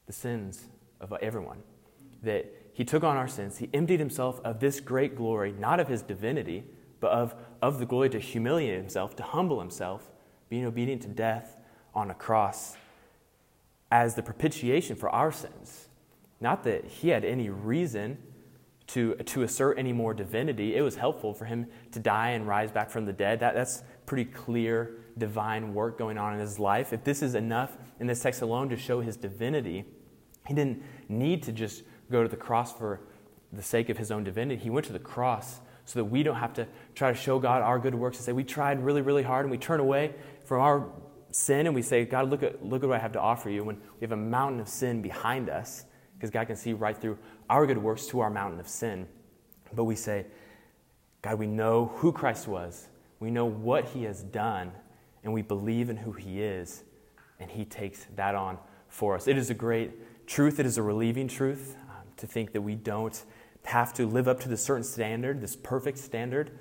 the 0.07 0.13
sins 0.13 0.65
of 1.01 1.13
everyone. 1.21 1.63
That 2.23 2.53
he 2.73 2.85
took 2.85 3.05
on 3.05 3.17
our 3.17 3.29
sins. 3.29 3.59
He 3.59 3.69
emptied 3.73 4.01
himself 4.01 4.41
of 4.45 4.61
this 4.61 4.81
great 4.81 5.17
glory, 5.17 5.53
not 5.53 5.81
of 5.81 5.89
his 5.89 6.03
divinity, 6.03 6.65
but 7.01 7.11
of, 7.11 7.35
of 7.63 7.79
the 7.79 7.87
glory 7.87 8.11
to 8.11 8.19
humiliate 8.19 8.77
himself, 8.77 9.17
to 9.17 9.23
humble 9.23 9.61
himself, 9.61 10.11
being 10.49 10.65
obedient 10.65 11.03
to 11.03 11.09
death 11.09 11.57
on 11.95 12.11
a 12.11 12.15
cross 12.15 12.77
as 13.91 14.15
the 14.15 14.23
propitiation 14.23 14.97
for 14.97 15.09
our 15.11 15.33
sins. 15.33 15.89
Not 16.41 16.65
that 16.65 16.85
he 16.85 17.09
had 17.09 17.25
any 17.25 17.49
reason 17.49 18.19
to, 18.89 19.15
to 19.17 19.43
assert 19.43 19.79
any 19.79 19.93
more 19.93 20.15
divinity. 20.15 20.77
It 20.77 20.83
was 20.83 20.97
helpful 20.97 21.35
for 21.35 21.45
him 21.45 21.67
to 21.93 21.99
die 21.99 22.31
and 22.31 22.47
rise 22.47 22.71
back 22.71 22.91
from 22.91 23.05
the 23.05 23.13
dead. 23.13 23.41
That, 23.41 23.55
that's 23.55 23.83
pretty 24.05 24.27
clear 24.27 24.99
divine 25.19 25.75
work 25.75 25.99
going 25.99 26.19
on 26.19 26.35
in 26.35 26.41
his 26.41 26.59
life. 26.59 26.93
If 26.93 27.03
this 27.03 27.23
is 27.23 27.35
enough 27.35 27.77
in 27.99 28.07
this 28.07 28.23
text 28.23 28.43
alone 28.43 28.69
to 28.69 28.77
show 28.77 29.01
his 29.01 29.17
divinity, 29.17 29.87
he 30.47 30.55
didn't 30.55 30.83
need 31.09 31.43
to 31.45 31.53
just 31.53 31.83
go 32.11 32.23
to 32.23 32.29
the 32.29 32.37
cross 32.37 32.73
for 32.73 33.01
the 33.53 33.63
sake 33.63 33.89
of 33.89 33.99
his 33.99 34.11
own 34.11 34.23
divinity. 34.23 34.63
He 34.63 34.71
went 34.71 34.87
to 34.87 34.93
the 34.93 34.99
cross 34.99 35.61
so 35.87 36.01
that 36.01 36.05
we 36.05 36.23
don't 36.23 36.37
have 36.37 36.53
to 36.55 36.67
try 36.95 37.11
to 37.11 37.17
show 37.17 37.39
God 37.39 37.63
our 37.63 37.79
good 37.79 37.95
works 37.95 38.19
and 38.19 38.27
say, 38.27 38.33
We 38.33 38.45
tried 38.45 38.83
really, 38.83 39.01
really 39.01 39.23
hard 39.23 39.47
and 39.47 39.51
we 39.51 39.59
turn 39.59 39.81
away 39.81 40.15
from 40.45 40.61
our 40.61 40.87
sin 41.31 41.67
and 41.67 41.75
we 41.75 41.83
say, 41.83 42.05
God, 42.05 42.29
look 42.29 42.43
at, 42.43 42.65
look 42.65 42.83
at 42.83 42.89
what 42.89 42.99
I 42.99 43.03
have 43.03 43.13
to 43.13 43.21
offer 43.21 43.49
you 43.49 43.65
when 43.65 43.77
we 43.77 44.01
have 44.03 44.13
a 44.13 44.17
mountain 44.17 44.61
of 44.61 44.69
sin 44.69 45.01
behind 45.01 45.49
us 45.49 45.85
because 46.17 46.31
God 46.31 46.47
can 46.47 46.57
see 46.57 46.73
right 46.73 46.97
through 46.97 47.19
our 47.49 47.67
good 47.67 47.79
works 47.79 48.07
to 48.09 48.21
our 48.21 48.31
mountain 48.31 48.59
of 48.59 48.69
sin. 48.69 49.07
But 49.75 49.85
we 49.85 49.97
say, 49.97 50.27
God, 51.23 51.39
we 51.39 51.47
know 51.47 51.87
who 51.97 52.13
Christ 52.13 52.49
was, 52.49 52.89
we 53.21 53.31
know 53.31 53.47
what 53.47 53.87
he 53.87 54.05
has 54.05 54.23
done, 54.23 54.73
and 55.25 55.33
we 55.33 55.43
believe 55.43 55.91
in 55.91 55.97
who 55.97 56.13
he 56.13 56.43
is, 56.43 56.85
and 57.39 57.51
he 57.51 57.65
takes 57.65 58.07
that 58.17 58.35
on 58.35 58.59
for 58.89 59.15
us. 59.15 59.27
It 59.27 59.37
is 59.37 59.51
a 59.51 59.55
great 59.55 60.27
truth, 60.27 60.59
it 60.59 60.67
is 60.67 60.79
a 60.79 60.83
relieving 60.83 61.29
truth 61.29 61.77
um, 61.91 62.07
to 62.17 62.27
think 62.27 62.53
that 62.53 62.63
we 62.63 62.75
don't 62.75 63.23
have 63.67 63.93
to 63.95 64.07
live 64.07 64.29
up 64.29 64.41
to 64.41 64.49
this 64.49 64.63
certain 64.63 64.85
standard, 64.85 65.41
this 65.41 65.57
perfect 65.57 65.99
standard, 65.99 66.53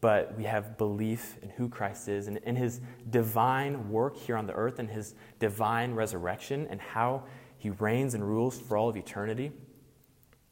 but 0.00 0.36
we 0.36 0.44
have 0.44 0.76
belief 0.76 1.36
in 1.42 1.50
who 1.50 1.68
Christ 1.68 2.08
is 2.08 2.26
and 2.28 2.38
in 2.38 2.56
his 2.56 2.80
divine 3.10 3.90
work 3.90 4.16
here 4.16 4.36
on 4.36 4.46
the 4.46 4.52
earth 4.52 4.78
and 4.78 4.90
his 4.90 5.14
divine 5.38 5.94
resurrection 5.94 6.66
and 6.68 6.80
how 6.80 7.24
he 7.58 7.70
reigns 7.70 8.14
and 8.14 8.26
rules 8.26 8.60
for 8.60 8.76
all 8.76 8.88
of 8.88 8.96
eternity. 8.96 9.52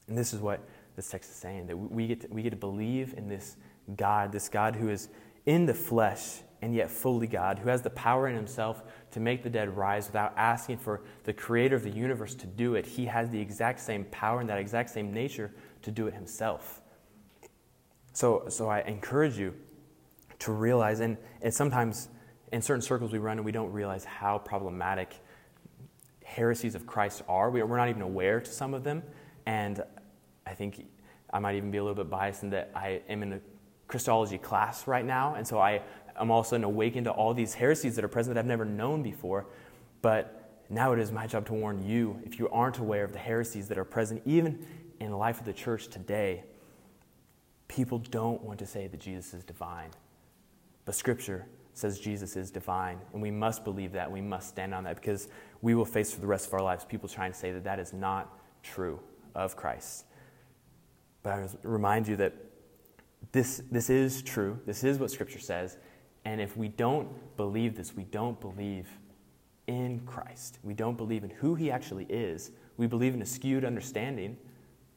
And 0.08 0.16
this 0.16 0.32
is 0.32 0.40
what 0.40 0.60
this 0.94 1.08
text 1.10 1.30
is 1.30 1.36
saying 1.36 1.66
that 1.66 1.76
we 1.76 2.06
get 2.06 2.20
to, 2.22 2.28
we 2.28 2.42
get 2.42 2.50
to 2.50 2.56
believe 2.56 3.14
in 3.16 3.28
this 3.28 3.56
God, 3.96 4.32
this 4.32 4.48
God 4.48 4.76
who 4.76 4.88
is 4.88 5.08
in 5.44 5.66
the 5.66 5.74
flesh 5.74 6.40
and 6.62 6.74
yet 6.74 6.90
fully 6.90 7.26
God, 7.26 7.58
who 7.58 7.68
has 7.68 7.82
the 7.82 7.90
power 7.90 8.28
in 8.28 8.34
himself 8.34 8.82
to 9.12 9.20
make 9.20 9.42
the 9.42 9.50
dead 9.50 9.76
rise 9.76 10.06
without 10.06 10.32
asking 10.36 10.78
for 10.78 11.02
the 11.24 11.32
creator 11.32 11.76
of 11.76 11.82
the 11.82 11.90
universe 11.90 12.34
to 12.36 12.46
do 12.46 12.74
it. 12.74 12.86
He 12.86 13.06
has 13.06 13.28
the 13.30 13.40
exact 13.40 13.80
same 13.80 14.04
power 14.06 14.40
and 14.40 14.48
that 14.48 14.58
exact 14.58 14.90
same 14.90 15.12
nature 15.12 15.52
to 15.86 15.92
do 15.92 16.08
it 16.08 16.14
himself. 16.14 16.82
So, 18.12 18.46
so 18.48 18.68
I 18.68 18.80
encourage 18.80 19.38
you 19.38 19.54
to 20.40 20.50
realize, 20.50 20.98
and, 20.98 21.16
and 21.42 21.54
sometimes 21.54 22.08
in 22.50 22.60
certain 22.60 22.82
circles 22.82 23.12
we 23.12 23.18
run 23.18 23.38
and 23.38 23.44
we 23.44 23.52
don't 23.52 23.70
realize 23.70 24.04
how 24.04 24.38
problematic 24.38 25.14
heresies 26.24 26.74
of 26.74 26.88
Christ 26.88 27.22
are. 27.28 27.50
We, 27.50 27.62
we're 27.62 27.76
not 27.76 27.88
even 27.88 28.02
aware 28.02 28.40
to 28.40 28.50
some 28.50 28.74
of 28.74 28.82
them. 28.82 29.04
And 29.46 29.80
I 30.44 30.54
think 30.54 30.88
I 31.32 31.38
might 31.38 31.54
even 31.54 31.70
be 31.70 31.78
a 31.78 31.84
little 31.84 31.94
bit 31.94 32.10
biased 32.10 32.42
in 32.42 32.50
that 32.50 32.72
I 32.74 33.02
am 33.08 33.22
in 33.22 33.34
a 33.34 33.40
Christology 33.86 34.38
class 34.38 34.88
right 34.88 35.04
now. 35.04 35.36
And 35.36 35.46
so 35.46 35.60
I 35.60 35.82
am 36.18 36.32
all 36.32 36.40
of 36.40 36.46
a 36.46 36.48
sudden 36.48 36.64
awakened 36.64 37.04
to 37.04 37.12
all 37.12 37.32
these 37.32 37.54
heresies 37.54 37.94
that 37.94 38.04
are 38.04 38.08
present 38.08 38.34
that 38.34 38.40
I've 38.40 38.46
never 38.46 38.64
known 38.64 39.04
before. 39.04 39.46
But 40.02 40.64
now 40.68 40.92
it 40.92 40.98
is 40.98 41.12
my 41.12 41.28
job 41.28 41.46
to 41.46 41.52
warn 41.52 41.86
you, 41.86 42.20
if 42.24 42.40
you 42.40 42.48
aren't 42.48 42.78
aware 42.78 43.04
of 43.04 43.12
the 43.12 43.20
heresies 43.20 43.68
that 43.68 43.78
are 43.78 43.84
present, 43.84 44.22
even 44.24 44.66
in 45.00 45.10
the 45.10 45.16
life 45.16 45.38
of 45.38 45.46
the 45.46 45.52
church 45.52 45.88
today, 45.88 46.44
People 47.68 47.98
don't 47.98 48.42
want 48.42 48.58
to 48.60 48.66
say 48.66 48.86
that 48.86 49.00
Jesus 49.00 49.34
is 49.34 49.44
divine. 49.44 49.90
But 50.84 50.94
Scripture 50.94 51.46
says 51.74 51.98
Jesus 51.98 52.36
is 52.36 52.50
divine, 52.50 52.98
and 53.12 53.20
we 53.20 53.30
must 53.30 53.64
believe 53.64 53.92
that. 53.92 54.10
We 54.10 54.20
must 54.20 54.48
stand 54.48 54.72
on 54.72 54.84
that 54.84 54.96
because 54.96 55.28
we 55.62 55.74
will 55.74 55.84
face 55.84 56.12
for 56.12 56.20
the 56.20 56.26
rest 56.26 56.46
of 56.46 56.54
our 56.54 56.62
lives 56.62 56.84
people 56.84 57.08
trying 57.08 57.32
to 57.32 57.38
say 57.38 57.52
that 57.52 57.64
that 57.64 57.78
is 57.78 57.92
not 57.92 58.38
true 58.62 59.00
of 59.34 59.56
Christ. 59.56 60.04
But 61.22 61.32
I 61.32 61.48
remind 61.62 62.06
you 62.06 62.16
that 62.16 62.34
this, 63.32 63.62
this 63.70 63.90
is 63.90 64.22
true. 64.22 64.58
This 64.64 64.84
is 64.84 64.98
what 64.98 65.10
Scripture 65.10 65.40
says. 65.40 65.76
And 66.24 66.40
if 66.40 66.56
we 66.56 66.68
don't 66.68 67.08
believe 67.36 67.76
this, 67.76 67.94
we 67.94 68.04
don't 68.04 68.40
believe 68.40 68.88
in 69.66 70.00
Christ. 70.06 70.60
We 70.62 70.72
don't 70.72 70.96
believe 70.96 71.24
in 71.24 71.30
who 71.30 71.56
He 71.56 71.70
actually 71.70 72.04
is. 72.04 72.52
We 72.76 72.86
believe 72.86 73.14
in 73.14 73.22
a 73.22 73.26
skewed 73.26 73.64
understanding, 73.64 74.36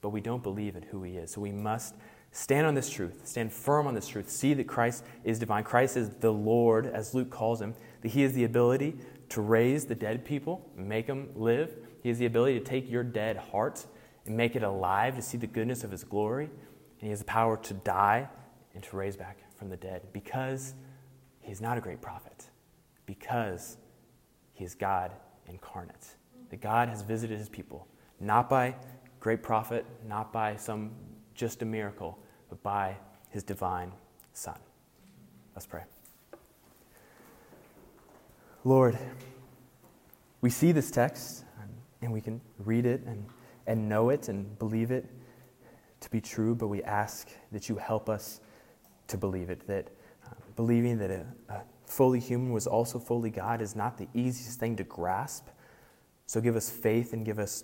but 0.02 0.10
we 0.10 0.22
don't 0.22 0.44
believe 0.44 0.76
in 0.76 0.84
who 0.84 1.04
He 1.04 1.18
is. 1.18 1.32
So 1.32 1.42
we 1.42 1.52
must 1.52 1.96
Stand 2.32 2.68
on 2.68 2.76
this 2.76 2.90
truth. 2.90 3.28
Stand 3.28 3.52
firm 3.52 3.88
on 3.88 3.96
this 3.96 4.08
truth. 4.08 4.30
See 4.30 4.54
that 4.54 4.68
Christ 4.68 5.04
is 5.24 5.40
divine. 5.40 5.64
Christ 5.64 5.98
is 5.98 6.10
the 6.10 6.32
Lord, 6.32 6.86
as 6.86 7.14
Luke 7.14 7.30
calls 7.30 7.60
him. 7.60 7.74
That 8.02 8.10
he 8.10 8.22
has 8.22 8.34
the 8.34 8.44
ability 8.44 8.98
to 9.30 9.42
raise 9.42 9.86
the 9.86 9.96
dead 9.96 10.26
people, 10.26 10.70
make 10.76 11.08
them 11.08 11.30
live. 11.36 11.76
He 12.02 12.10
has 12.10 12.20
the 12.20 12.26
ability 12.26 12.60
to 12.60 12.66
take 12.66 12.90
your 12.90 13.04
dead 13.04 13.38
heart 13.38 13.86
and 14.26 14.38
make 14.38 14.56
it 14.56 14.64
alive 14.64 15.16
to 15.16 15.22
see 15.22 15.38
the 15.38 15.48
goodness 15.48 15.84
of 15.84 15.92
his 15.92 16.04
glory. 16.04 16.46
And 16.46 17.02
he 17.02 17.10
has 17.10 17.20
the 17.20 17.26
power 17.26 17.58
to 17.58 17.74
die 17.74 18.30
and 18.74 18.84
to 18.84 18.96
raise 18.96 19.18
back 19.18 19.40
from 19.56 19.70
the 19.70 19.78
dead 19.78 20.04
because 20.14 20.76
he's 21.42 21.62
not 21.62 21.78
a 21.78 21.82
great 21.82 22.02
prophet, 22.02 22.46
because 23.06 23.78
he 24.54 24.64
is 24.64 24.76
God 24.76 25.12
incarnate. 25.48 26.16
That 26.52 26.62
God 26.62 26.90
has 26.90 27.02
visited 27.02 27.38
his 27.38 27.50
people, 27.50 27.88
not 28.20 28.50
by 28.50 28.76
great 29.20 29.44
prophet, 29.44 29.86
not 30.08 30.32
by 30.32 30.56
some 30.56 30.92
just 31.34 31.62
a 31.62 31.66
miracle, 31.66 32.18
but 32.50 32.62
by 32.64 32.96
his 33.30 33.44
divine 33.44 33.92
Son. 34.34 34.58
Let's 35.56 35.66
pray. 35.66 35.84
Lord, 38.64 38.98
we 40.42 40.50
see 40.50 40.72
this 40.72 40.92
text 40.92 41.44
and 42.02 42.12
we 42.12 42.22
can 42.22 42.42
read 42.60 42.86
it 42.86 43.02
and, 43.06 43.26
and 43.68 43.90
know 43.90 44.10
it 44.10 44.30
and 44.30 44.58
believe 44.60 44.92
it 44.92 45.06
to 46.02 46.10
be 46.10 46.22
true, 46.22 46.56
but 46.56 46.68
we 46.68 46.82
ask 46.84 47.30
that 47.52 47.68
you 47.68 47.76
help 47.76 48.10
us 48.10 48.40
to 49.08 49.18
believe 49.18 49.50
it, 49.50 49.68
that 49.68 49.90
uh, 50.26 50.30
believing 50.56 50.98
that 50.98 51.12
a, 51.12 51.26
a 51.50 51.62
fully 51.86 52.20
human 52.20 52.52
was 52.52 52.68
also 52.68 53.00
fully 53.00 53.30
God 53.30 53.62
is 53.62 53.76
not 53.76 53.98
the 53.98 54.08
easiest 54.14 54.60
thing 54.60 54.76
to 54.78 54.84
grasp. 54.84 55.48
So 56.26 56.40
give 56.40 56.56
us 56.56 56.70
faith 56.70 57.14
and 57.14 57.26
give 57.26 57.40
us 57.40 57.64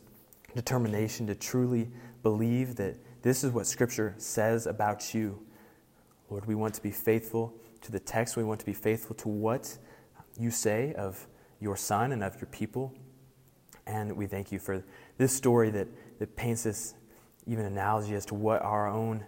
determination 0.56 1.28
to 1.28 1.36
truly 1.36 1.90
believe 2.24 2.76
that 2.78 2.98
this 3.22 3.44
is 3.44 3.52
what 3.52 3.68
Scripture 3.68 4.16
says 4.18 4.66
about 4.66 5.14
you. 5.14 5.40
Lord, 6.30 6.46
we 6.46 6.56
want 6.56 6.74
to 6.76 6.82
be 6.82 6.92
faithful 6.92 7.54
to 7.82 7.92
the 7.92 8.00
text. 8.00 8.36
We 8.36 8.44
want 8.44 8.60
to 8.62 8.66
be 8.66 8.74
faithful 8.74 9.16
to 9.18 9.28
what 9.28 9.78
you 10.40 10.50
say 10.50 10.94
of 10.94 11.28
your 11.60 11.76
Son 11.76 12.12
and 12.12 12.24
of 12.24 12.36
your 12.36 12.48
people. 12.48 12.94
And 13.86 14.16
we 14.16 14.26
thank 14.26 14.52
you 14.52 14.60
for 14.60 14.84
this 15.18 15.34
story 15.34 15.70
that, 15.72 15.88
that 16.20 16.36
paints 16.36 16.64
this 16.64 16.96
even 17.46 17.66
analogy 17.66 18.16
as 18.16 18.26
to 18.28 18.36
what 18.36 18.62
our 18.64 18.88
own 18.88 19.24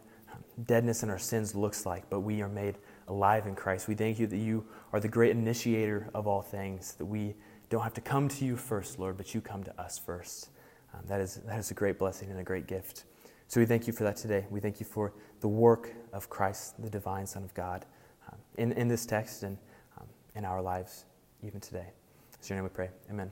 deadness 0.65 1.03
and 1.03 1.11
our 1.11 1.19
sins 1.19 1.53
looks 1.53 1.85
like, 1.85 2.09
but 2.09 2.21
we 2.21 2.41
are 2.41 2.49
made 2.49 2.77
alive 3.07 3.45
in 3.45 3.55
Christ. 3.55 3.87
We 3.87 3.93
thank 3.93 4.17
you 4.17 4.25
that 4.27 4.37
you 4.37 4.65
are 4.91 4.99
the 4.99 5.07
great 5.07 5.31
initiator 5.31 6.09
of 6.15 6.25
all 6.25 6.41
things, 6.41 6.93
that 6.95 7.05
we 7.05 7.35
don't 7.69 7.83
have 7.83 7.93
to 7.93 8.01
come 8.01 8.27
to 8.29 8.45
you 8.45 8.55
first, 8.55 8.97
Lord, 8.97 9.17
but 9.17 9.35
you 9.35 9.41
come 9.41 9.63
to 9.63 9.79
us 9.79 9.99
first. 9.99 10.49
Um, 10.97 11.03
that, 11.07 11.21
is, 11.21 11.35
that 11.45 11.59
is 11.59 11.71
a 11.71 11.73
great 11.73 11.99
blessing 11.99 12.31
and 12.31 12.39
a 12.39 12.43
great 12.43 12.67
gift. 12.67 13.03
So 13.47 13.59
we 13.59 13.65
thank 13.65 13.87
you 13.87 13.93
for 13.93 14.03
that 14.03 14.17
today. 14.17 14.45
We 14.49 14.59
thank 14.59 14.79
you 14.79 14.85
for 14.85 15.13
the 15.41 15.47
work 15.47 15.93
of 16.11 16.29
Christ, 16.29 16.81
the 16.81 16.89
divine 16.89 17.27
Son 17.27 17.43
of 17.43 17.53
God, 17.53 17.85
um, 18.27 18.37
in, 18.57 18.71
in 18.73 18.87
this 18.87 19.05
text 19.05 19.43
and 19.43 19.57
um, 19.99 20.07
in 20.35 20.43
our 20.43 20.61
lives 20.61 21.05
even 21.43 21.59
today. 21.59 21.87
It's 22.33 22.49
your 22.49 22.57
name 22.57 22.63
we 22.63 22.69
pray. 22.69 22.89
Amen. 23.09 23.31